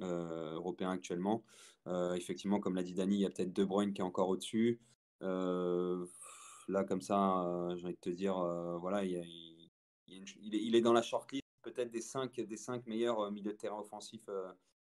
[0.00, 1.44] euh, européen actuellement.
[1.86, 4.80] Effectivement, comme l'a dit Dani, il y a peut-être De Bruyne qui est encore au-dessus.
[5.20, 8.34] Là, comme ça, j'ai envie de te dire,
[8.80, 9.22] voilà, il,
[10.06, 14.28] il, est, dans la shortlist peut-être des 5 des cinq meilleurs milieux de terrain offensifs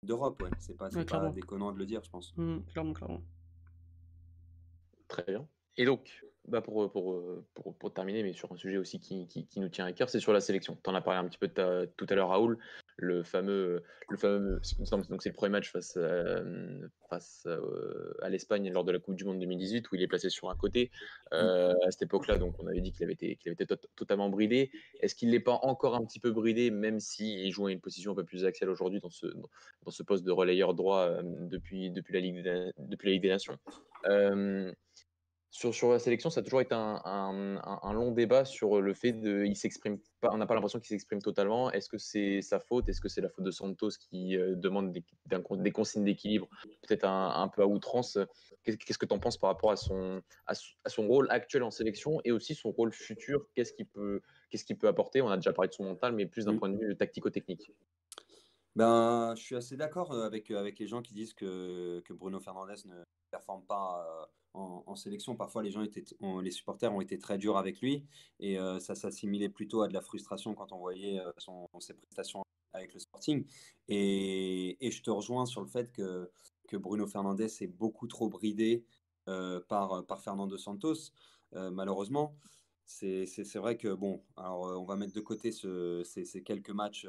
[0.03, 0.41] d'Europe.
[0.41, 0.49] Ouais.
[0.59, 2.33] C'est pas, pas déconnant de le dire, je pense.
[2.37, 3.21] Mmh, clairement, clairement.
[5.07, 5.47] Très bien.
[5.77, 9.45] Et donc, bah pour, pour, pour, pour, terminer, mais sur un sujet aussi qui, qui,
[9.45, 10.77] qui nous tient à cœur, c'est sur la sélection.
[10.83, 12.57] Tu en as parlé un petit peu tout à l'heure, Raoul
[13.01, 14.61] le fameux, le fameux
[15.09, 16.43] donc c'est le premier match face, à,
[17.09, 17.47] face
[18.21, 20.55] à l'Espagne lors de la Coupe du Monde 2018 où il est placé sur un
[20.55, 20.91] côté.
[21.33, 24.29] Euh, à cette époque-là, donc on avait dit qu'il avait été, qu'il avait été totalement
[24.29, 24.71] bridé.
[25.01, 28.11] Est-ce qu'il n'est pas encore un petit peu bridé, même s'il joue à une position
[28.11, 32.13] un peu plus axiale aujourd'hui dans ce, dans ce poste de relayeur droit depuis, depuis,
[32.13, 33.57] la Ligue des, depuis la Ligue des Nations?
[34.05, 34.71] Euh,
[35.51, 39.13] sur, sur, la sélection, ça a toujours été un, un, long débat sur le fait
[39.13, 41.71] de, il s'exprime pas, on n'a pas l'impression qu'il s'exprime totalement.
[41.71, 42.87] Est-ce que c'est sa faute?
[42.87, 46.47] Est-ce que c'est la faute de Santos qui euh, demande des, des consignes d'équilibre,
[46.87, 48.19] peut-être un, peu à outrance?
[48.63, 52.21] Qu'est-ce que tu en penses par rapport à son, à, son rôle actuel en sélection
[52.25, 53.47] et aussi son rôle futur?
[53.55, 55.21] Qu'est-ce qu'il peut, qu'est-ce qu'il peut apporter?
[55.21, 56.59] On a déjà parlé de son mental, mais plus d'un mmh.
[56.59, 57.71] point de vue tactico-technique.
[58.79, 62.75] Ben, je suis assez d'accord avec, avec les gens qui disent que, que Bruno Fernandez
[62.85, 65.35] ne performe pas en, sélection.
[65.35, 66.05] Parfois, les gens étaient,
[66.41, 68.05] les supporters ont été très durs avec lui
[68.39, 72.41] et euh, ça s'assimilait plutôt à de la frustration quand on voyait son, ses prestations
[72.71, 73.45] avec le Sporting.
[73.89, 76.31] Et, et, je te rejoins sur le fait que,
[76.69, 78.85] que Bruno Fernandez est beaucoup trop bridé
[79.25, 81.11] par, par Fernando Santos,
[81.51, 82.33] malheureusement.
[82.89, 87.07] C'est vrai que, bon, alors on va mettre de côté ce, ces, quelques matchs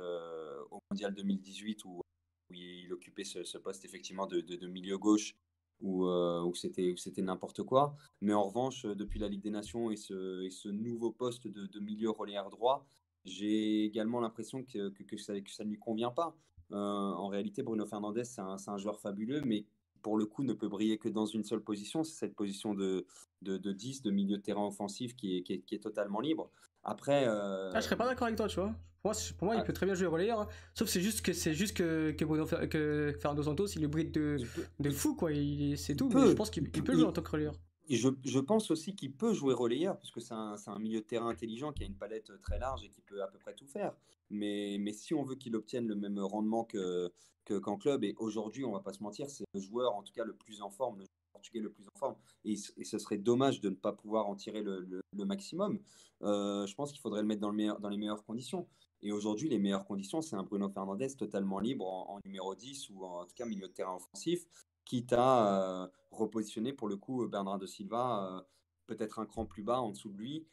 [0.71, 2.03] au Mondial 2018 où,
[2.51, 5.37] il occupait ce, poste effectivement de, de, milieu gauche
[5.81, 7.97] où, où c'était n'importe quoi.
[8.21, 11.81] Mais en revanche, depuis la Ligue des Nations et ce, et ce nouveau poste de,
[11.81, 12.87] milieu relayeur droit,
[13.25, 16.37] j'ai également l'impression que, que, que, ça, que ça ne lui convient pas.
[16.71, 19.65] en réalité, Bruno Fernandez, c'est un, un, joueur fabuleux, mais
[20.03, 22.05] pour le coup, ne peut briller que dans une seule position.
[22.05, 23.07] C'est cette position de,
[23.43, 26.21] de, de, 10, de milieu de terrain offensif qui est, qui est, qui est totalement
[26.21, 26.51] libre.
[26.85, 27.27] Après.
[27.27, 27.71] Euh...
[27.73, 28.75] Ah, je serais pas d'accord avec toi, tu vois.
[29.03, 29.65] Pour moi, pour moi il ah.
[29.65, 30.41] peut très bien jouer relayeur.
[30.41, 30.49] Hein.
[30.75, 34.13] Sauf c'est juste que c'est juste que, que, Bruno, que Fernando Santos, il est bride
[34.13, 34.37] de,
[34.79, 35.31] de fou, quoi.
[35.77, 36.11] C'est tout.
[36.13, 37.55] mais je pense qu'il peut jouer en tant que relayeur.
[37.89, 41.29] Je, je, pense aussi qu'il peut jouer relayeur, puisque c'est un, un, milieu de terrain
[41.29, 43.95] intelligent qui a une palette très large et qui peut à peu près tout faire.
[44.31, 47.11] Mais, mais si on veut qu'il obtienne le même rendement que,
[47.45, 50.25] qu'en club, et aujourd'hui, on va pas se mentir, c'est le joueur en tout cas
[50.25, 52.17] le plus en forme, le portugais le plus en forme.
[52.45, 55.81] Et, ce serait dommage de ne pas pouvoir en tirer le, maximum.
[56.23, 58.69] Euh, je pense qu'il faudrait le mettre dans, le meilleur, dans les meilleures conditions.
[59.03, 63.05] Et aujourd'hui, les meilleures conditions, c'est un Bruno Fernandez totalement libre en, numéro 10 ou
[63.05, 64.47] en, tout cas milieu de terrain offensif,
[64.85, 68.41] quitte à euh, repositionner pour le coup Bernardo Silva euh,
[68.87, 70.47] peut-être un cran plus bas en dessous de lui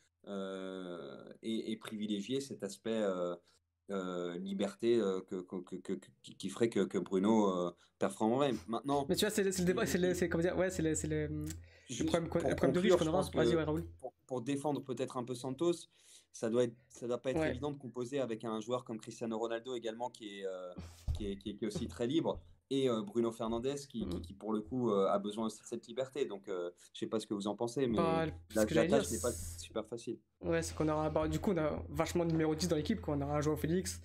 [1.41, 3.01] et, et, privilégier cet aspect
[3.89, 8.53] liberté que, que, qui ferait que, Bruno performerait.
[8.67, 9.05] Maintenant.
[9.09, 12.71] Mais tu vois, c'est le débat, c'est comme dire, ouais, c'est le, le, problème, problème
[12.71, 13.21] de riche qu'on aura.
[13.33, 13.85] Vas-y, ouais, Raoul.
[13.99, 15.89] Pour, pour défendre peut-être un peu Santos,
[16.31, 19.37] ça doit être, ça doit pas être évident de composer avec un joueur comme Cristiano
[19.37, 20.45] Ronaldo également qui est,
[21.17, 24.21] qui, est, qui, est, aussi très libre et Bruno Fernandez qui, mmh.
[24.21, 26.25] qui, pour le coup a besoin aussi de cette liberté.
[26.25, 28.25] Donc je sais pas ce que vous en pensez, mais bah,
[28.55, 30.19] la, tâche n'est pas super facile.
[30.41, 33.07] Ouais, c'est qu'on aura bah, du coup on a vachement de numéro 10 dans l'équipe,
[33.07, 34.01] on aura un Joao Félix,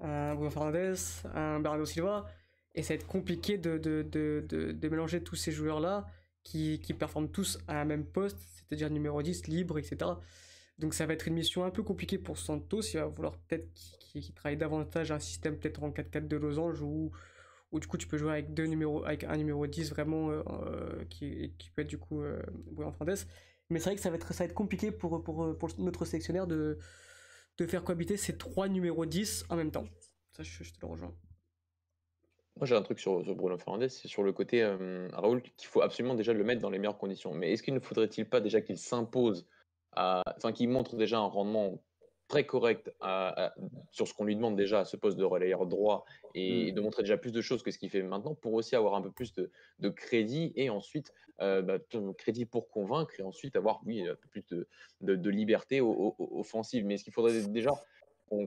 [0.00, 0.94] un Bruno Fernandez,
[1.34, 2.26] un Bernardo Silva,
[2.74, 6.06] et ça va être compliqué de, de, de, de mélanger tous ces joueurs-là
[6.42, 10.12] qui, qui, performent tous à un même poste, c'est-à-dire numéro 10, libre, etc.
[10.78, 13.72] Donc ça va être une mission un peu compliquée pour Santos, il va vouloir peut-être
[13.72, 17.12] qu'il travaille davantage un système peut-être en 4-4 de losange ou où
[17.80, 21.04] du coup tu peux jouer avec deux numéros, avec un numéro 10 vraiment euh, euh,
[21.06, 22.42] qui, qui, peut être du coup euh,
[22.78, 23.22] en Fernandez.
[23.70, 26.04] Mais c'est vrai que ça va être, ça va être compliqué pour, pour, pour notre
[26.04, 26.78] sélectionnaire de,
[27.56, 29.86] de faire cohabiter ces trois numéros 10 en même temps.
[30.36, 31.14] Ça, je, te le rejoins.
[32.56, 34.62] Moi, j'ai un truc sur, Bruno Fernandez, c'est sur le côté
[35.12, 37.32] Raoul qu'il faut absolument déjà le mettre dans les meilleures conditions.
[37.32, 39.46] Mais est-ce qu'il ne faudrait-il pas déjà qu'il s'impose,
[39.92, 41.82] enfin qu'il montre déjà un rendement
[42.32, 42.90] très correct
[43.90, 46.74] sur ce qu'on lui demande déjà à ce poste de relayeur droit et, mmh.
[46.74, 49.02] de montrer déjà plus de choses que ce qu'il fait maintenant pour aussi avoir un
[49.02, 51.78] peu plus de, crédit et ensuite euh, bah,
[52.16, 54.66] crédit pour convaincre et ensuite avoir oui un peu plus de,
[55.02, 56.86] de, liberté offensive.
[56.86, 57.72] Mais est-ce qu'il faudrait déjà
[58.30, 58.46] on,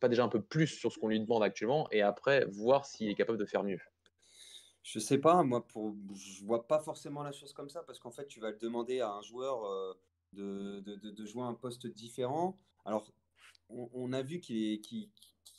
[0.00, 3.10] pas déjà un peu plus sur ce qu'on lui demande actuellement et après voir s'il
[3.10, 3.80] est capable de faire mieux?
[4.84, 8.12] Je sais pas, moi pour, je vois pas forcément la chose comme ça parce qu'en
[8.12, 9.94] fait tu vas le demander à un joueur euh,
[10.32, 12.58] de, de, de, jouer un poste différent.
[12.84, 13.12] Alors,
[13.68, 15.10] on, a vu qu'il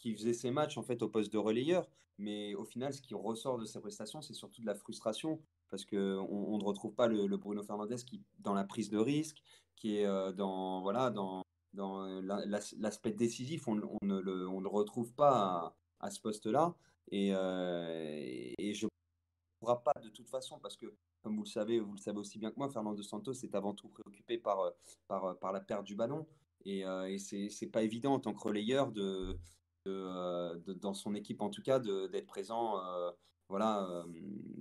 [0.03, 3.58] faisait ses matchs en fait au poste de relayeur, mais au final, ce qui ressort
[3.58, 7.27] de ses prestations, c'est surtout de la frustration parce qu'on on ne retrouve pas le,
[7.38, 9.41] Bruno Fernandez qui dans la prise de risque,
[9.75, 15.13] qui est euh, dans voilà dans, dans l'aspect décisif, on, ne le, on, le, retrouve
[15.13, 16.75] pas à, ce poste-là.
[17.12, 18.19] Et, euh,
[18.58, 18.89] et je ne
[19.60, 22.39] pourra pas de toute façon parce que comme vous le savez, vous le savez aussi
[22.39, 24.71] bien que moi, Fernando Santos est avant tout préoccupé par, euh,
[25.12, 26.25] euh, par la perte du ballon.
[26.65, 29.38] Et, euh, et c'est pas évident en tant que relayeur de,
[29.86, 32.75] de, dans son équipe, en tout cas, d'être présent
[33.49, 34.06] voilà,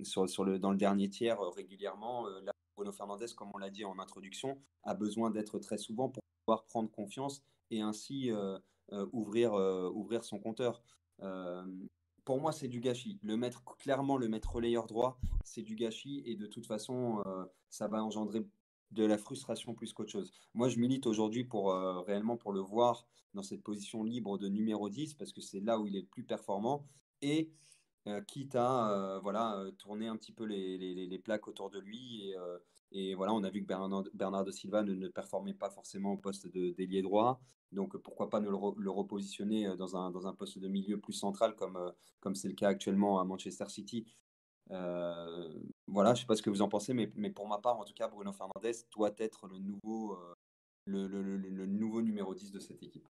[0.03, 2.27] sur, sur le, dans le dernier tiers régulièrement.
[2.27, 6.23] Là, Bruno Fernandez, comme on l'a dit en introduction, a besoin d'être très souvent pour
[6.45, 7.41] pouvoir prendre confiance
[7.71, 8.31] et ainsi
[9.11, 9.53] ouvrir,
[9.93, 10.81] ouvrir son compteur
[12.27, 13.19] pour moi, c'est du gâchis.
[13.23, 17.45] Le mettre clairement, le mettre relayeur droit, c'est du gâchis et de toute façon, euh,
[17.69, 18.45] ça va engendrer
[18.91, 20.33] de la frustration plus qu'autre chose.
[20.53, 24.49] Moi, je milite aujourd'hui pour euh, réellement pour le voir dans cette position libre de
[24.49, 26.85] numéro 10 parce que c'est là où il est le plus performant
[27.21, 27.49] et
[28.07, 32.29] euh, quitte à voilà tourner un petit peu les, les, les, plaques autour de lui
[32.29, 32.35] et,
[32.91, 33.67] et, voilà, on a vu que
[34.13, 37.41] Bernard, Silva ne, ne performait pas forcément au poste d'ailier droit.
[37.71, 41.13] Donc pourquoi pas ne le, repositionner euh, dans un, dans un, poste de milieu plus
[41.13, 41.91] central comme euh,
[42.21, 44.05] comme c'est le cas actuellement à Manchester City?
[44.71, 45.53] Euh,
[45.87, 47.85] voilà, je sais pas ce que vous en pensez, mais, mais, pour ma part, en
[47.85, 50.17] tout cas, Bruno Fernandez doit être le nouveau,
[50.85, 53.07] le, le, le, nouveau numéro 10 de cette équipe.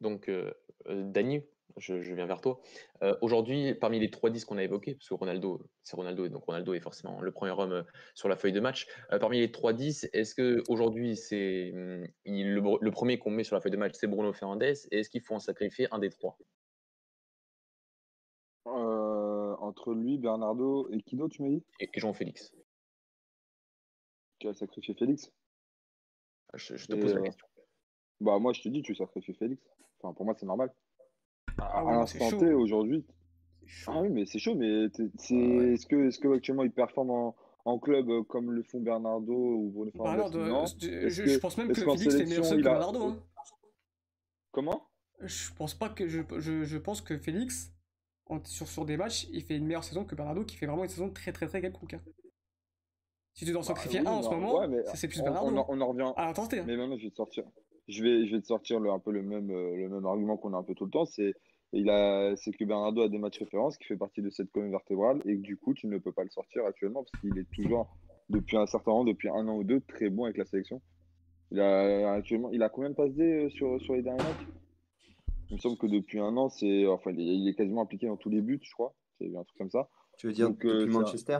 [0.00, 0.30] Donc,
[0.88, 1.42] Dany,
[1.76, 2.60] je, viens vers toi.
[3.02, 6.30] Euh, aujourd'hui, parmi les trois 10 qu'on a évoqués, parce que Ronaldo, c'est Ronaldo, et
[6.30, 7.82] donc Ronaldo est forcément le premier homme euh,
[8.14, 8.86] sur la feuille de match.
[9.12, 13.56] Euh, parmi les trois 10, est-ce que aujourd'hui c'est hum, le, premier qu'on met sur
[13.56, 16.10] la feuille de match, c'est Bruno Fernandez, et est-ce qu'il faut en sacrifier un des
[16.10, 16.38] trois?
[18.66, 21.64] Entre lui, Bernardo et Kino, tu m'as dit?
[21.80, 22.52] Et, Jean-Félix.
[24.38, 25.32] Tu as sacrifié Félix?
[26.52, 27.46] Je, je te pose Et, la question.
[28.20, 29.62] Bah, moi, je te dis, tu sacrifies Félix.
[30.00, 30.70] Enfin, pour moi, c'est normal.
[31.58, 32.38] À, Ah à l'instant.
[32.38, 33.06] T, aujourd'hui.
[33.86, 35.72] Ah oui, mais c'est chaud, mais c'est, Ah ouais.
[35.72, 37.34] est-ce que, est-ce que actuellement il performe en,
[37.64, 40.76] en club euh, comme le font Bernardo ou Bruno Bah Fernandes?
[40.80, 42.56] je, pense même que Félix était meilleur que a.
[42.62, 43.02] Bernardo.
[43.04, 43.22] Hein.
[44.50, 44.88] Comment?
[45.20, 47.72] Je pense pas que je, je, je pense que Félix,
[48.26, 50.84] en- sur, sur des matchs, il fait une meilleure saison que Bernardo qui fait vraiment
[50.84, 51.94] une saison très très très quelconque.
[51.94, 52.02] hein.
[53.32, 55.20] Si tu dois en Bah sacrifier oui, un en ce non, moment, ouais, c'est plus
[55.20, 55.48] on, Bernardo.
[55.50, 55.66] on, en- hein.
[55.68, 56.12] on en revient.
[56.16, 56.58] À l'intensité.
[56.60, 56.64] hein.
[56.66, 57.44] Mais maintenant, je vais te sortir.
[57.88, 60.36] Je vais, je vais te sortir le, un peu le même, euh, le même argument
[60.36, 61.04] qu'on a un peu tout le temps.
[61.04, 61.34] C'est,
[61.72, 64.70] il a, c'est que Bernardo a des matchs références qui fait partie de cette colonne
[64.70, 67.50] vertébrale et que du coup, tu ne peux pas le sortir actuellement parce qu'il est
[67.52, 67.96] toujours,
[68.30, 70.80] depuis un certain temps, depuis un an ou deux, très bon avec la sélection.
[71.50, 74.48] Il a actuellement, il a combien de passes D euh, sur, sur les derniers matchs?
[75.50, 78.06] Il me semble que depuis un an, c'est, enfin, il est, il est quasiment impliqué
[78.06, 78.94] dans tous les buts, je crois.
[79.18, 79.88] C'est un truc comme ça.
[80.16, 81.38] Tu veux dire Donc, euh, depuis ça- Manchester?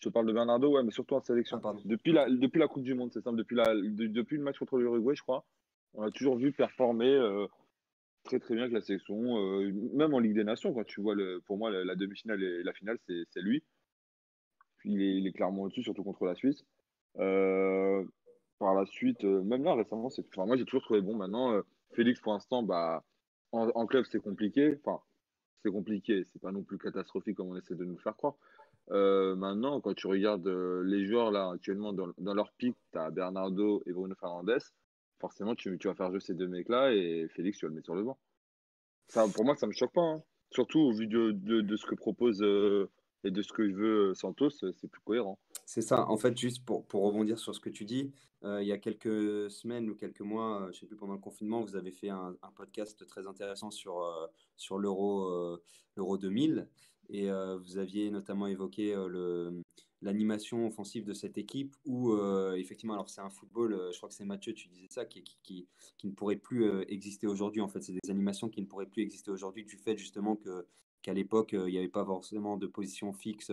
[0.00, 1.60] Je te parle de Bernardo, ouais, mais surtout en sélection.
[1.64, 1.74] Ah.
[1.84, 3.36] Depuis la, depuis la Coupe du Monde, c'est simple.
[3.36, 5.44] Depuis, la, de- depuis le match contre l'Uruguay, je crois,
[5.94, 7.46] on a toujours vu performer euh,
[8.22, 9.38] très très bien avec la sélection.
[9.38, 12.40] euh, même en Ligue des Nations, quand tu vois, le, pour moi, la, la demi-finale
[12.42, 13.64] et la finale, c'est lui.
[14.84, 16.64] Il est, il est clairement au-dessus, surtout contre la Suisse.
[17.18, 18.04] Euh,
[18.60, 21.16] par la suite, même là, récemment, c'est, enfin, moi j'ai toujours trouvé bon.
[21.16, 21.60] Maintenant,
[21.94, 23.02] Félix, pour l'instant, bah,
[23.50, 24.78] en, en club, c'est compliqué.
[24.84, 25.00] Enfin,
[25.64, 26.22] c'est compliqué.
[26.32, 28.34] C'est pas non plus catastrophique comme on essaie de nous faire croire.
[28.90, 33.10] Euh, maintenant, quand tu regardes euh, les joueurs là actuellement dans, leur pic, tu as
[33.10, 34.58] Bernardo et Bruno Fernandes.
[35.20, 37.94] Forcément, tu, vas faire jouer ces deux mecs-là et Félix, tu vas le mettre sur
[37.94, 38.18] le banc.
[39.34, 40.02] Pour moi, ça me choque pas.
[40.02, 40.22] hein.
[40.50, 42.88] Surtout au vu de, ce que propose euh,
[43.24, 45.38] et de ce que veut Santos, c'est plus cohérent.
[45.66, 46.08] C'est ça.
[46.08, 48.12] En fait, juste pour, rebondir sur ce que tu dis,
[48.42, 51.76] il y a quelques semaines ou quelques mois, je sais plus, pendant le confinement, vous
[51.76, 54.00] avez fait un, podcast très intéressant sur,
[54.78, 55.58] l'Euro
[55.96, 56.68] 2000
[57.10, 59.50] et euh, vous aviez notamment évoqué euh,
[60.02, 64.14] l'animation offensive de cette équipe où, euh, effectivement, alors c'est un football, je crois que
[64.14, 65.66] c'est Mathieu, tu disais ça, qui,
[66.04, 67.60] ne pourrait plus exister aujourd'hui.
[67.60, 70.66] En fait, c'est des animations qui ne pourraient plus exister aujourd'hui du fait justement que,
[71.02, 73.50] qu'à l'époque, il n'y avait pas forcément de position fixe.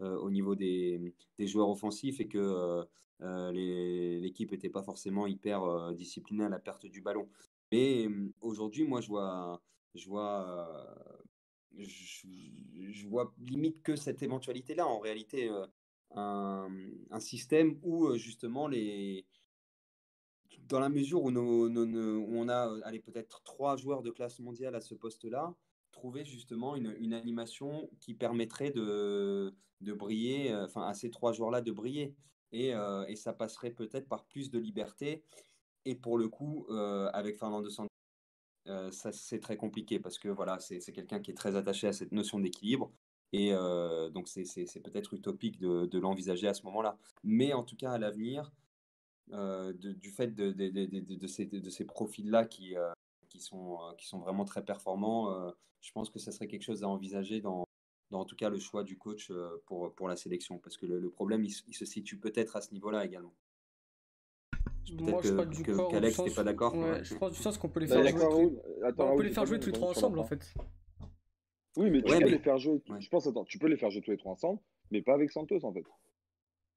[0.00, 2.86] au niveau des, joueurs offensifs et que
[3.20, 7.28] l'équipe n'était pas forcément hyper disciplinée à la perte du ballon.
[7.70, 8.08] Mais
[8.40, 9.60] aujourd'hui, moi, je vois,
[9.94, 10.78] je vois,
[11.76, 14.86] je, vois limite que cette éventualité-là.
[14.86, 15.66] En réalité, euh,
[16.14, 19.26] un, système où euh, justement les
[20.66, 24.80] dans la mesure où, on a euh, allez, peut-être trois joueurs de classe mondiale à
[24.80, 25.54] ce poste-là,
[25.92, 31.72] trouver justement une, animation qui permettrait de, de briller, enfin à ces trois joueurs-là de
[31.72, 32.14] briller.
[32.52, 32.72] Et,
[33.08, 35.22] et ça passerait peut-être par plus de liberté.
[35.88, 37.87] Et pour le coup, euh, avec Fernando Santos,
[38.68, 41.92] euh, ça c'est très compliqué parce que voilà, c'est quelqu'un qui est très attaché à
[41.92, 42.92] cette notion d'équilibre.
[43.32, 44.44] Et euh, donc c'est
[44.82, 46.98] peut-être utopique de, l'envisager à ce moment-là.
[47.24, 48.52] Mais en tout cas, à l'avenir,
[49.32, 52.74] euh, du fait de, ces, profils-là qui,
[53.38, 53.78] sont,
[54.18, 57.64] vraiment très performants, je pense que ça serait quelque chose à envisager dans,
[58.10, 59.30] en tout cas le choix du coach
[59.66, 60.58] pour, la sélection.
[60.58, 63.34] Parce que le, problème, il se situe peut-être à ce niveau-là également.
[64.92, 66.74] Moi, Peut-être je suis pas que, que- n'était pas d'accord.
[66.74, 67.04] Ouais, ouais.
[67.04, 68.24] je pense du sens qu'on peut les Bah, faire jouer.
[68.98, 70.36] on peut les faire pas jouer tous les trois ensemble en fin.
[70.36, 70.54] fait.
[71.76, 72.82] Oui, mais tu Ouais, peux mais- les faire jouer.
[72.88, 73.00] ouais.
[73.00, 74.58] Je pense, attends, tu peux les faire jouer tous les trois ensemble,
[74.90, 75.84] mais pas avec Santos en fait.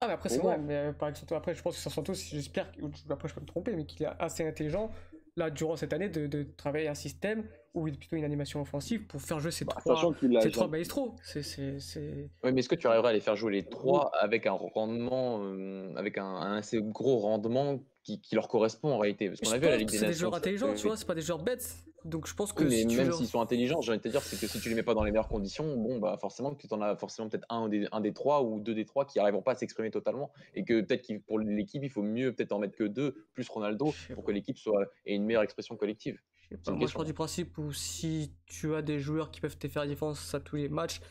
[0.01, 2.13] Ah, mais après, c'est vrai, mais euh, par exemple, après, je pense que sur Santos,
[2.15, 2.81] j'espère, que-
[3.11, 4.89] après, je peux me tromper, mais qu'il est assez intelligent,
[5.37, 9.21] là, durant cette année, de, de travailler un système ou plutôt une animation offensive pour
[9.21, 10.41] faire jouer ces Bah, trois, sachant qu'il a.
[10.41, 11.13] ces trois maestros.
[11.23, 12.29] C'est, c'est, c'est...
[12.43, 15.39] Oui, mais est-ce que tu arriveras à les faire jouer les trois avec un rendement,
[15.43, 19.51] euh, avec un, un assez gros rendement qui, qui leur correspond en réalité Parce qu'on
[19.51, 20.27] a vu à la Ligue des c'est des Nations.
[20.27, 21.75] joueurs intelligents, tu vois, c'est pas des joueurs bêtes.
[22.03, 23.99] Donc je pense que Oui, mais si tu même leur- s'ils sont intelligents, j'ai envie
[23.99, 25.99] de te dire, c'est que si tu les mets pas dans les meilleures conditions, bon,
[25.99, 28.73] bah forcément que tu en as forcément peut-être un des, un des trois ou deux
[28.73, 31.91] des trois qui arriveront pas à s'exprimer totalement et que peut-être qu'il- pour l'équipe, il
[31.91, 35.25] faut mieux peut-être en mettre que deux plus Ronaldo pour que l'équipe soit ait une
[35.25, 36.19] meilleure expression collective.
[36.65, 39.67] Pas, moi je pars du principe où si tu as des joueurs qui peuvent te
[39.67, 41.01] faire différence à tous les matchs,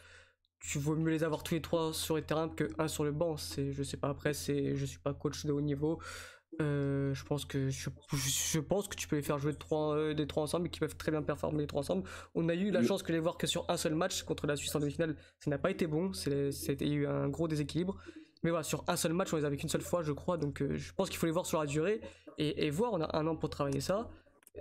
[0.59, 3.13] tu vaut mieux les avoir tous les trois sur le terrain que un sur le
[3.13, 3.37] banc.
[3.39, 5.99] C'est, je sais pas, après, c'est, je suis pas coach de haut niveau.
[6.61, 10.13] Euh, je pense que je, je pense que tu peux les faire jouer trois, euh,
[10.13, 12.09] les trois ensemble et qui peuvent très bien performer les trois ensemble.
[12.35, 14.57] On a eu la chance que les voir que sur un seul match contre la
[14.57, 16.13] Suisse en demi-finale, ça n'a pas été bon.
[16.13, 17.97] C'était eu un gros déséquilibre.
[18.43, 20.39] Mais voilà, sur un seul match, on les avait qu'une seule fois, je crois.
[20.39, 22.01] Donc euh, je pense qu'il faut les voir sur la durée
[22.37, 22.93] et, et voir.
[22.95, 24.11] On a un an pour travailler ça.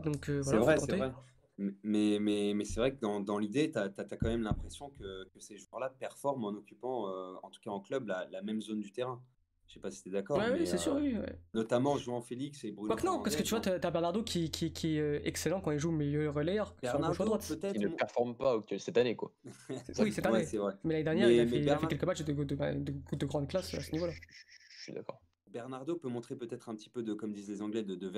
[0.05, 0.97] Donc voilà, vrai, c'est tenter.
[0.97, 1.13] vrai.
[1.57, 5.27] Mais, mais, mais c'est vrai que dans, dans l'idée, tu as, quand même l'impression que,
[5.27, 7.09] que ces joueurs-là performent en occupant,
[7.43, 9.21] en tout cas en club, la, la même zone du terrain.
[9.70, 10.39] Je sais pas si tu es d'accord.
[10.39, 11.15] Ouais, oui, c'est sûr, euh, oui.
[11.15, 11.39] ouais.
[11.53, 12.88] Notamment João Félix et Bruno.
[12.88, 15.61] Quoique non, parce que tu vois, t'as t'as Bernardo qui, qui, qui est euh, excellent
[15.61, 17.45] quand il joue milieu relayeur, que à à Bernardo, droite.
[17.47, 17.76] peut-être.
[17.76, 19.32] Ils ne performent pas cette année, quoi.
[19.99, 20.38] Oui, cette année.
[20.38, 20.74] Ouais, c'est vrai.
[20.84, 22.55] Mais l'année dernière, Mais- il, a fait, il a fait Bernard- quelques matchs de, de,
[22.55, 24.13] de, de grande classe à ce niveau-là.
[24.13, 25.22] Je, suis d'accord.
[25.51, 28.11] Bernardo peut montrer peut-être un petit peu de, comme disent les Anglais, de, de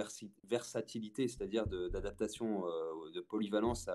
[0.48, 2.64] versatilité, c'est-à-dire d'adaptation,
[3.14, 3.90] de, polyvalence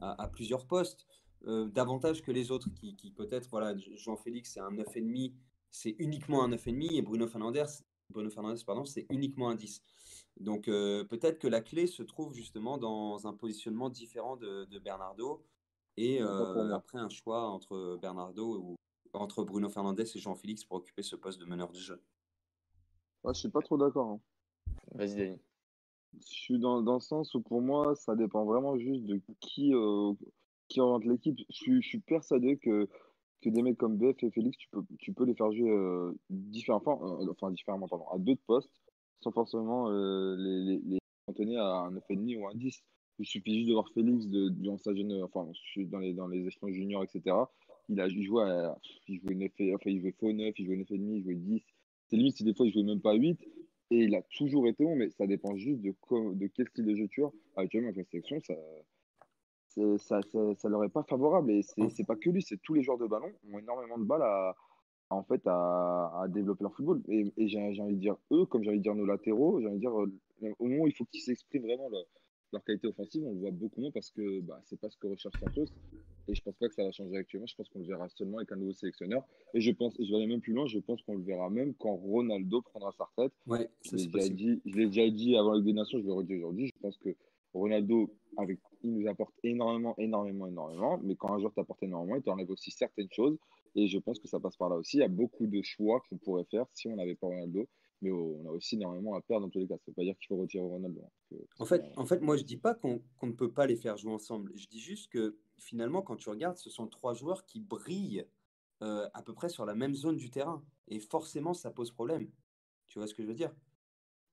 [0.00, 1.06] à, plusieurs postes,
[1.46, 5.32] davantage que les autres qui, qui peut-être, voilà, Jean-Félix c'est un 9,5,
[5.72, 7.64] c'est uniquement un 9,5 et Bruno Fernandez,
[8.10, 9.82] Bruno Fernandez pardon, c'est uniquement un 10.
[10.38, 15.44] Donc peut-être que la clé se trouve justement dans un positionnement différent de, Bernardo
[15.96, 18.76] et après un choix entre Bernardo ou
[19.12, 22.00] entre Bruno Fernandez et Jean-Félix pour occuper ce poste de meneur du jeu.
[23.24, 24.10] Ouais, je suis pas trop d'accord.
[24.10, 24.20] Hein.
[24.94, 25.40] Vas-y, Dani.
[26.20, 29.74] Je suis dans, dans le sens où pour moi, ça dépend vraiment juste de qui,
[29.74, 30.12] euh,
[30.68, 31.38] qui oriente l'équipe.
[31.48, 32.88] Je, suis persuadé que,
[33.42, 36.12] que des mecs comme BF et Félix, tu peux, tu peux les faire jouer euh,
[36.30, 38.70] différemment, euh, enfin, différemment pardon, à d'autres postes
[39.20, 42.82] sans forcément les, les, les cantonner à un 9,5 ou un 10.
[43.18, 46.72] Il suffit juste de voir Félix de, sa jeune, enfin, dans les, dans les échelons
[46.72, 47.36] juniors, etc.
[47.88, 48.76] Il a joué, à,
[49.06, 51.62] il jouait 9, enfin, il jouait faux 9, il jouait 9,5, il jouait 10.
[52.08, 53.40] C'est limite si des fois il jouait même pas 8
[53.92, 55.94] et il a toujours été bon, mais ça dépend juste de,
[56.34, 57.30] de quel style de jeu tu as.
[57.56, 58.54] Actuellement, avec la sélection, ça,
[59.74, 61.50] ça, ça, ça, leur est pas favorable.
[61.50, 64.22] Et c'est pas que lui, c'est tous les joueurs de ballon ont énormément de balles
[64.22, 64.54] à,
[65.10, 67.02] en fait, à, à développer leur football.
[67.08, 69.66] Et, et j'ai envie de dire eux, comme j'ai envie de dire nos latéraux, j'ai
[69.66, 71.88] envie de dire euh, au moment où il faut qu'ils s'expriment vraiment
[72.52, 75.06] leur qualité offensive, on le voit beaucoup moins parce que bah, c'est pas ce que
[75.06, 75.72] recherche Santos.
[76.28, 77.46] Et je pense pas que ça va changer actuellement.
[77.46, 79.24] Je pense qu'on le verra seulement avec un nouveau sélectionneur.
[79.54, 81.74] Et je pense, je vais aller même plus loin, je pense qu'on le verra même
[81.74, 83.32] quand Ronaldo prendra sa retraite.
[83.46, 86.68] Ouais, je l'ai déjà, dit, déjà dit avant avec des nations, je le redis aujourd'hui.
[86.68, 87.08] Je pense que
[87.54, 90.98] Ronaldo, avec, il nous apporte énormément, énormément, énormément.
[91.02, 93.38] Mais quand un joueur t'apporte énormément, il t'enlève aussi certaines choses.
[93.74, 94.98] Et je pense que ça passe par là aussi.
[94.98, 97.66] Il y a beaucoup de choix qu'on pourrait faire si on n'avait pas Ronaldo
[98.02, 99.76] mais on a aussi énormément à perdre dans tous les cas.
[99.76, 101.00] Ça ne veut pas dire qu'il faut retirer Ronaldo.
[101.04, 103.76] Hein, en, fait, en fait, moi, je ne dis pas qu'on ne peut pas les
[103.76, 104.52] faire jouer ensemble.
[104.56, 108.26] Je dis juste que finalement, quand tu regardes, ce sont trois joueurs qui brillent
[108.82, 110.62] euh, à peu près sur la même zone du terrain.
[110.88, 112.28] Et forcément, ça pose problème.
[112.88, 113.54] Tu vois ce que je veux dire?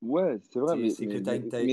[0.01, 0.77] Ouais, c'est vrai.
[0.77, 0.89] Mais,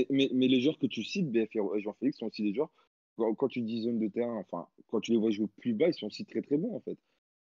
[0.09, 2.71] mais, mais, les joueurs que tu cites, BF et Jean-Félix, sont aussi des joueurs.
[3.15, 5.93] Quand, tu dis zone de terrain, enfin, quand tu les vois jouer plus bas, ils
[5.93, 6.97] sont aussi très très bons en fait.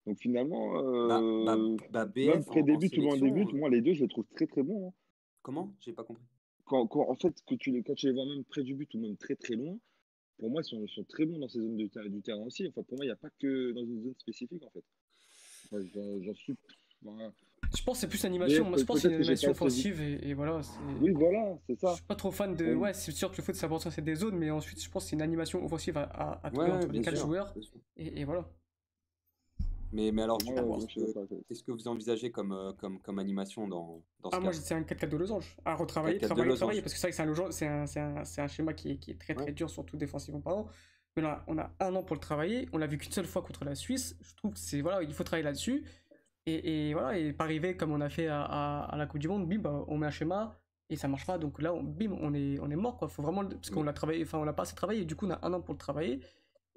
[0.05, 4.01] Donc finalement, bah, euh, bah, bah, même pré-début, tout loin début, moi les deux, je
[4.01, 4.89] les trouve très très bons.
[4.89, 4.93] Hein.
[5.41, 5.73] Comment?
[5.79, 6.23] J'ai pas compris.
[6.65, 8.93] Quand, quand, en fait, que tu les, quand tu les vois même près du but
[8.93, 9.77] ou même très très loin,
[10.37, 12.67] pour moi, ils sont, ils sont très bons dans ces zones de, du terrain aussi.
[12.67, 14.83] Enfin, pour moi, il n'y a pas que dans une zone spécifique en fait.
[16.21, 16.55] J'en suis.
[17.75, 18.65] Je pense que c'est plus animation.
[18.65, 20.61] Moi, je pense que c'est une animation offensive et, voilà.
[21.01, 21.89] Oui, voilà, c'est ça.
[21.91, 22.73] Je suis pas trop fan de.
[22.73, 25.09] Ouais, c'est sûr que le foot, ça c'est des zones, mais ensuite, je pense que
[25.09, 27.53] c'est une animation offensive à, à, trouver entre les quatre joueurs.
[27.97, 28.47] Et, et, voilà.
[29.91, 34.35] Mais, mais alors, qu'est-ce que vous envisagez comme, euh, comme, comme animation dans, dans ce
[34.35, 35.55] ah, cas moi, c'est un 4-4 de losange.
[35.63, 36.81] À retravailler, travailler.
[36.81, 39.19] Parce que c'est vrai que c'est un, un, un, un, schéma qui est, qui est
[39.19, 40.67] très très dur, surtout défensivement parlant.
[41.15, 42.67] Mais là, on a un an pour le travailler.
[42.73, 44.17] On l'a vu qu'une seule fois contre la Suisse.
[44.19, 45.85] Je trouve que c'est voilà, il faut travailler là-dessus.
[46.47, 49.27] Et, et, voilà, et pas arriver comme on a fait à, à, la Coupe du
[49.27, 51.37] Monde, bim, bah, on met un schéma et ça marche pas.
[51.39, 53.07] Donc là, on, bim, on est, on est mort quoi.
[53.07, 55.05] Faut vraiment parce qu'on l'a travaillé, enfin on l'a pas assez travaillé.
[55.05, 56.21] du coup, on a un an pour le travailler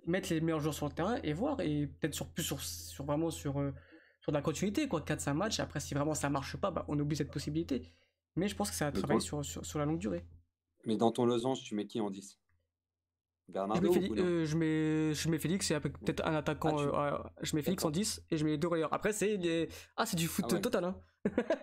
[0.08, 3.04] mettre les meilleurs joueurs sur le terrain et voir et peut-être sur plus sur, sur
[3.04, 3.72] vraiment sur euh,
[4.20, 6.84] sur de la continuité quoi 4 5 matchs après si vraiment ça marche pas bah,
[6.88, 7.82] on oublie cette possibilité
[8.36, 10.24] mais je pense que ça va travailler sur, sur, sur, la longue durée
[10.84, 12.38] mais dans ton losange tu mets qui en 10
[13.48, 17.28] Bernardo je mets, euh, je mets, je mets Félix et peut-être un attaquant ah, euh,
[17.42, 19.70] je mets Félix en 10 et je mets les deux relayeurs après c'est des...
[19.96, 20.96] ah c'est du foot ah total hein.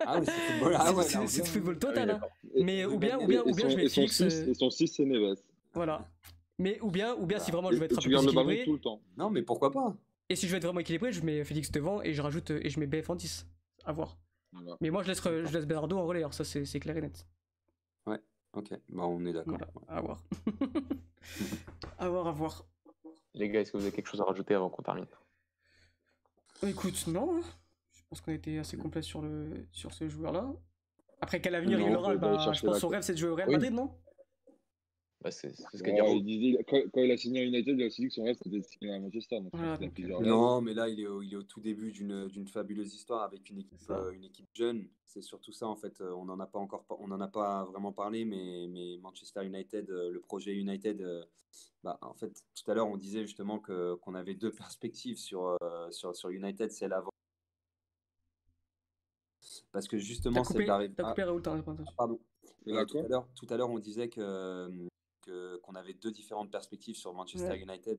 [0.04, 2.20] ah oui c'est football ah, ouais, c'est du football total hein.
[2.60, 5.36] mais ou bien ou bien ou bien je mets Félix et son 6 c'est Neves
[5.74, 6.08] voilà
[6.58, 8.64] mais ou bien, ou bien si vraiment je veux être un peu équilibré.
[8.64, 9.00] Tout le temps.
[9.16, 9.94] Non, mais pourquoi pas
[10.28, 12.70] Et si je veux être vraiment équilibré, je mets Félix devant et je rajoute et
[12.70, 13.46] je mets BF en 10.
[13.84, 14.16] À voir.
[14.80, 17.26] Mais moi je laisse, je laisse Bernardo en relayeur, ça c'est clair et net.
[18.56, 19.58] Ok, bah on est d'accord.
[19.86, 20.18] à voir.
[21.98, 22.64] à voir, à voir.
[23.34, 25.06] Les gars, est-ce que vous avez quelque chose à rajouter avant qu'on termine?
[26.62, 27.36] Écoute, non.
[27.36, 27.42] Hein.
[27.92, 30.50] Je pense qu'on a été assez complet sur, le, sur ce joueur-là.
[31.20, 32.16] Après, quel avenir il aura?
[32.16, 33.94] bah, Je pense son rêve c'est de jouer au Real Madrid, non?
[35.22, 38.08] Bah, c'est ce il disait, quand, il a signé à United, il a aussi dit
[38.08, 39.40] que son rêve c'était de signer à Manchester.
[39.40, 39.54] Donc
[40.20, 43.48] non, mais là, il est au, il est au tout début d'une fabuleuse histoire avec
[43.48, 44.88] une équipe, euh, une équipe jeune.
[45.04, 46.00] C'est surtout ça, en fait.
[46.00, 49.44] Euh, on n'en a pas encore, on en a pas vraiment parlé, mais, mais Manchester
[49.44, 51.02] United, euh, le projet United,
[51.82, 55.56] bah, en fait, tout à l'heure, on disait justement que qu'on avait deux perspectives sur,
[55.90, 57.10] sur, sur United, celle avant.
[59.72, 60.64] Parce que justement, c'est.
[60.64, 61.42] T'as coupé Raoul,
[61.96, 62.20] Pardon.
[62.66, 64.88] tout à l'heure, on disait que
[65.26, 67.98] qu'on avait deux différentes perspectives sur Manchester United,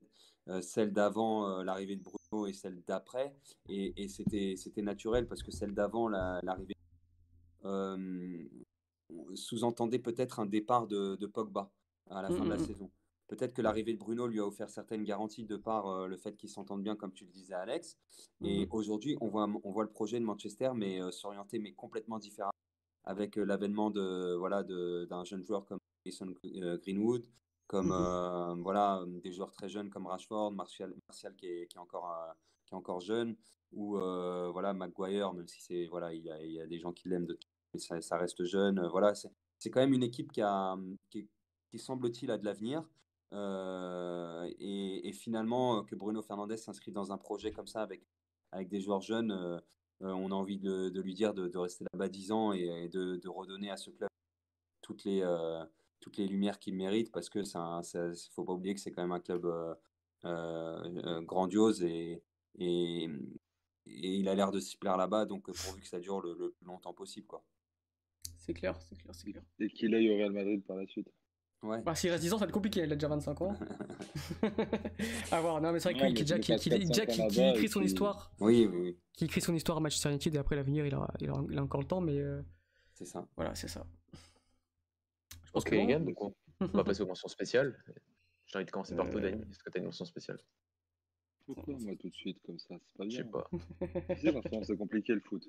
[0.50, 3.36] euh, celle d'avant euh, l'arrivée de Bruno et celle d'après.
[3.70, 6.76] Et, c'était naturel parce que celle d'avant, l'arrivée,
[7.66, 8.44] euh,
[9.36, 11.72] sous-entendait peut-être un départ de, Pogba
[12.10, 12.66] à la fin de la mm, mm, mm.
[12.66, 12.92] saison.
[13.28, 16.50] Peut-être que l'arrivée de Bruno lui a offert certaines garanties de par le fait qu'ils
[16.50, 17.98] s'entendent bien, comme tu le disais, Alex.
[18.42, 22.54] Et aujourd'hui, on voit, on voit le projet de Manchester, mais s'orienter mais complètement différemment
[23.04, 25.80] avec l'avènement de voilà d'un jeune joueur comme
[26.10, 27.26] Jason Greenwood,
[27.68, 28.62] comme Mhm.
[28.64, 32.10] voilà des joueurs très jeunes comme Rashford, Martial, Martial qui, est, qui est encore
[32.66, 33.36] qui est encore jeune,
[33.74, 36.94] ou voilà Maguire, même si c'est voilà il y, a, il y, a, des gens
[36.94, 37.28] qui l'aiment,
[37.74, 38.86] mais ça, ça, reste jeune.
[38.88, 40.78] voilà, c'est quand même une équipe qui a
[41.10, 41.28] qui,
[41.70, 42.84] qui semble-t-il a de l'avenir.
[43.34, 48.02] Euh, et, et, finalement, que Bruno Fernandez s'inscrit dans un projet comme ça avec,
[48.52, 49.60] avec des joueurs jeunes, euh,
[50.00, 52.90] on a envie de, de lui dire de, de rester là-bas 10 ans et, et
[52.90, 54.10] de, de, redonner à ce club
[54.82, 55.64] toutes les, euh,
[56.00, 59.02] toutes les lumières qu'il mérite parce que ça, ne faut pas oublier que c'est quand
[59.02, 59.48] même un club
[61.26, 62.22] grandiose et,
[62.60, 63.10] et, et,
[63.86, 66.66] il a l'air de s'y plaire là-bas, donc pourvu que ça dure le, le plus
[66.66, 67.28] longtemps possible.
[67.28, 67.44] quoi.
[68.38, 69.44] C'est clair, c'est clair, c'est clair.
[69.60, 71.10] Et qu'il aille au Real Madrid par la suite.
[71.64, 71.82] Ouais.
[71.82, 73.56] Bah, s'il reste 10 ans, ça va être compliqué, il a déjà 25 ans.
[75.32, 77.42] à voir, non, mais c'est vrai Ouais, déjà, il qui, qui, 4-5 déjà, ans qui,
[77.42, 80.56] écrit son histoire, Oui, oui, oui, qui écrit son histoire à Manchester United et après
[80.56, 82.42] l'avenir, il a, il, a, il a encore le temps, mais euh,
[82.94, 83.28] c'est ça.
[83.36, 83.86] voilà, c'est ça.
[85.48, 87.82] Je pense Ok, que gars, donc on, on va passer aux mentions spéciales.
[88.48, 89.32] J'ai envie de commencer par toi, Euh.
[89.32, 89.42] Dani.
[89.50, 90.40] Est-ce que tu as une mention spéciale?
[91.46, 92.76] Pourquoi moi tout de suite comme ça?
[92.82, 93.32] C'est pas Je sais bien.
[93.32, 93.50] pas.
[94.16, 95.46] Tu sais, parfois c'est compliqué le foot.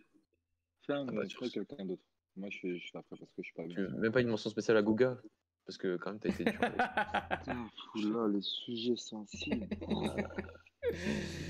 [0.87, 2.03] Fais un Ah bah, je ferai tu- quelqu'un d'autre.
[2.37, 3.89] Moi je fais, je fais après parce que je suis pas Tu bien.
[3.89, 5.21] veux même pas une mention spéciale à Gouga
[5.67, 6.61] Parce que quand même, t'as été dur.
[6.61, 9.67] Putain, oula, les sujets sensibles.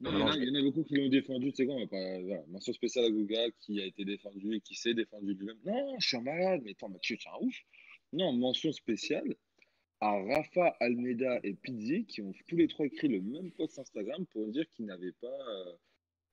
[0.00, 1.56] Non, il y, en a, je- il y en a beaucoup qui l'ont défendu, tu
[1.56, 2.20] sais quoi, on va pas.
[2.22, 5.58] Voilà, mention spéciale à Guga qui a été défendu et qui s'est défendu lui-même.
[5.64, 7.54] Non, je suis un malade, mais attends, mais tu es un ouf.
[8.12, 9.36] Non, mention spéciale
[10.00, 14.24] à Rafa, Almeida et Pizzi qui ont tous les trois écrit le même post Instagram
[14.32, 15.72] pour dire qu'ils n'avaient pas euh,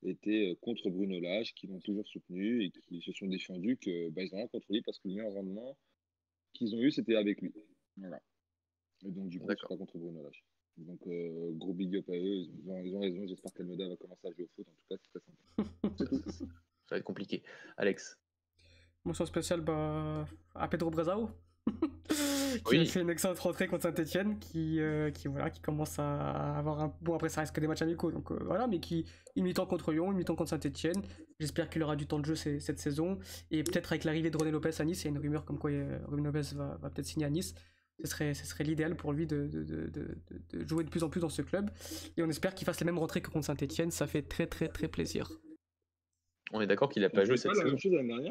[0.03, 4.09] été euh, contre Bruno Lage, qu'ils l'ont toujours soutenu et qui se sont défendus que
[4.11, 5.77] bah, ils ont rien contre lui parce que le meilleur rendement
[6.53, 7.53] qu'ils ont eu c'était avec lui.
[7.97, 8.21] Voilà.
[9.05, 10.43] Et donc du coup, c'est pas contre Bruno Lage.
[10.77, 13.95] Donc euh, gros big up à eux, ils ont, ils ont raison, j'espère qu'Almeida va
[13.95, 15.93] commencer à jouer au foot, en tout cas c'est très sympa.
[15.97, 16.45] C'est tout.
[16.85, 17.43] Ça va être compliqué.
[17.77, 18.17] Alex
[19.03, 20.25] Mention spéciale bah,
[20.55, 21.29] à Pedro Brezao.
[21.67, 22.79] qui Oui.
[22.79, 26.79] a fait une excellente rentrée contre Saint-Etienne, qui, euh, qui, voilà, qui commence à avoir
[26.81, 26.95] un.
[27.01, 29.05] Bon, après, ça reste que des matchs amicaux, donc euh, voilà, mais qui,
[29.35, 31.01] il militant contre Lyon, il militant contre Saint-Etienne.
[31.39, 33.19] J'espère qu'il aura du temps de jeu ces- cette saison.
[33.51, 35.57] Et peut-être avec l'arrivée de René Lopez à Nice, il y a une rumeur comme
[35.59, 37.53] quoi euh, René Lopez va, va peut-être signer à Nice.
[38.03, 40.17] Ce serait, ce serait l'idéal pour lui de, de, de, de-
[40.59, 41.71] de jouer de plus en plus dans ce club.
[42.15, 43.89] Et on espère qu'il fasse les mêmes rentrées que contre Saint-Etienne.
[43.91, 45.31] Ça fait très, très, très plaisir.
[46.53, 47.75] On est d'accord qu'il a pas joué cette saison.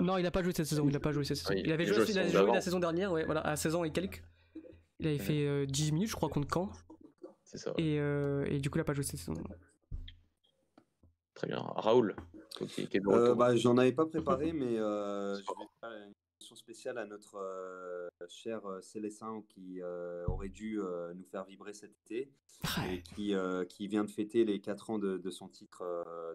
[0.00, 0.86] Non, il a pas joué cette saison.
[0.88, 1.52] Il a pas joué cette saison.
[1.56, 2.60] Il- avait il joué, la il saison avait joué la d'avant.
[2.60, 4.22] saison dernière, ouais, voilà, à 16 ans et quelques.
[5.00, 6.70] Il avait fait euh, 10 minutes, je crois, contre Caen.
[7.44, 7.74] C'est ça.
[7.76, 9.34] Et, euh, et du coup, il a pas joué cette saison.
[11.34, 11.58] Très bien.
[11.60, 12.14] Raoul,
[12.62, 16.14] Euh, bah, J'en avais pas préparé, mais euh, je vais faire une
[16.46, 21.44] mention spéciale à notre euh, cher euh, Célestin qui euh, aurait dû euh, nous faire
[21.44, 22.30] vibrer cet été
[22.88, 23.34] et qui,
[23.68, 25.82] qui vient de fêter les 4 ans de, de son titre,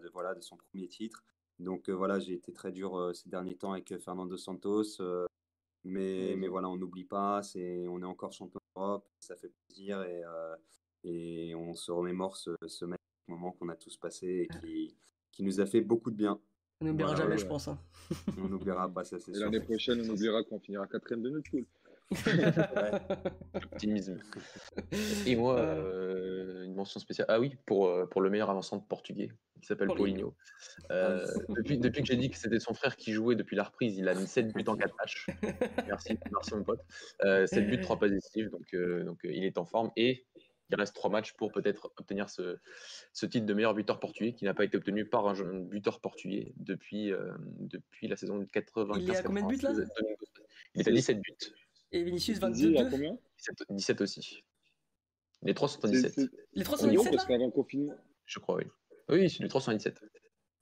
[0.04, 1.24] de, voilà, de son premier titre.
[1.60, 5.02] Donc voilà, j'ai été très dur ces derniers temps avec Fernando Santos.
[5.86, 10.04] mais, mais voilà, on n'oublie pas, c'est, on est encore champion d'Europe, ça fait plaisir
[10.04, 10.24] et,
[11.06, 14.96] et on se remémore ce, ce magnifique moment qu'on a tous passé et qui,
[15.32, 16.40] qui nous a fait beaucoup de bien.
[16.82, 17.68] On n'oubliera Voilà, jamais, ouais, je pense.
[17.68, 17.78] hein.
[18.38, 19.46] On n'oubliera pas ça, c'est Et sûr.
[19.46, 21.66] l'année prochaine, on oubliera qu'on finira quatrième de notre poule.
[23.54, 24.20] Optimisme.
[25.26, 26.62] Et moi, Euh.
[26.62, 27.28] euh, une mention spéciale.
[27.30, 30.34] Ah oui, pour, euh, pour le meilleur avançant de portugais, qui s'appelle Paulinho.
[30.34, 30.36] Paulinho.
[30.92, 33.98] Euh, depuis, depuis que j'ai dit que c'était son frère qui jouait depuis la reprise,
[33.98, 35.28] il a mis 7 buts en 4 matchs.
[35.88, 36.82] Merci, merci mon pote.
[37.24, 39.92] Euh, 7 buts, 3 passes décisives, donc, euh, donc euh, il est en forme.
[39.96, 40.26] Et
[40.72, 42.58] il reste 3 matchs pour peut-être obtenir ce,
[43.14, 46.00] ce titre de meilleur buteur portugais qui n'a pas été obtenu par un jeune buteur
[46.00, 49.88] portugais depuis, euh, depuis la saison 95 Il est à combien de buts, là 2012.
[50.76, 51.32] Il est à 17 buts.
[51.92, 54.44] Et Vinicius Pizzi, il a 22 combien 17, 17 aussi.
[55.44, 57.36] Les trois sont à C'est- 17, c'est- Les 3 C'est sont drôle 17 parce là
[57.36, 57.96] qu'avant le confinement,
[58.26, 58.64] je crois, oui.
[59.10, 60.02] Oui, les trois sont à 17.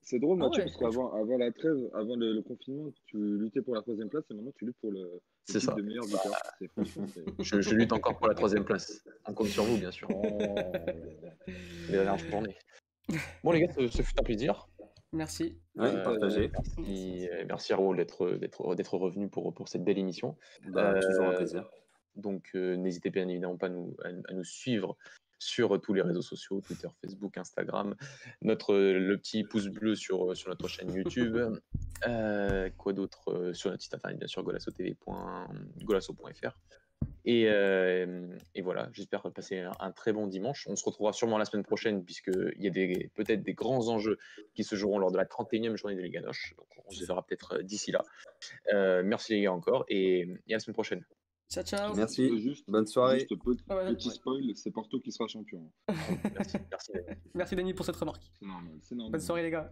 [0.09, 0.65] C'est drôle Ah Mathieu, ouais.
[0.69, 4.23] parce qu'avant avant la trêve, avant le, le confinement, tu luttais pour la troisième place
[4.29, 5.73] et maintenant tu luttes pour le, le C'est ça.
[5.73, 6.33] de meilleur buteur.
[6.59, 6.69] C'est-
[7.39, 9.03] Je, je lutte encore pour la troisième place.
[9.27, 10.07] On compte sur vous, bien sûr.
[10.21, 11.51] Oh.
[11.87, 12.55] Les dernières journées.
[13.43, 14.67] Bon, les gars, ce, ce fut un plaisir.
[15.11, 15.57] Merci.
[15.75, 16.51] Ouais, Euh, partagé.
[16.53, 20.37] Merci, euh, merci Raoul d'être d'être d'être revenu pour, pour cette belle émission.
[20.67, 21.69] Bah, toujours un euh, plaisir.
[22.15, 24.97] Donc, euh, n'hésitez bien évidemment pas à nous, à, à nous suivre
[25.39, 27.95] sur tous les réseaux sociaux, Twitter, Facebook, Instagram,
[28.41, 31.37] notre, le petit pouce bleu sur, sur notre chaîne YouTube.
[32.07, 36.57] Euh, quoi d'autre Euh, Sur notre site internet, bien sûr, golasso.fr.
[37.25, 40.67] Et, euh, et voilà, j'espère passer un, très bon dimanche.
[40.69, 44.17] On se retrouvera sûrement la semaine prochaine, puisqu'il y a peut-être des grands enjeux
[44.55, 46.53] qui se joueront lors de la 31e journée de Liga Noche.
[46.57, 48.03] Donc, on se verra peut-être euh, d'ici là.
[48.73, 51.05] Euh, merci les gars encore, et à la semaine prochaine.
[51.51, 51.95] Ciao, ciao.
[51.95, 52.39] Merci.
[52.41, 53.19] Juste, Bonne soirée.
[53.19, 55.67] juste petit, Ouais, petit spoil, c'est Porto qui sera champion.
[56.35, 56.91] Merci, merci.
[57.33, 58.21] Merci Denis pour cette remarque.
[58.39, 59.11] C'est normal, c'est normal.
[59.13, 59.67] Bonne soirée les gars.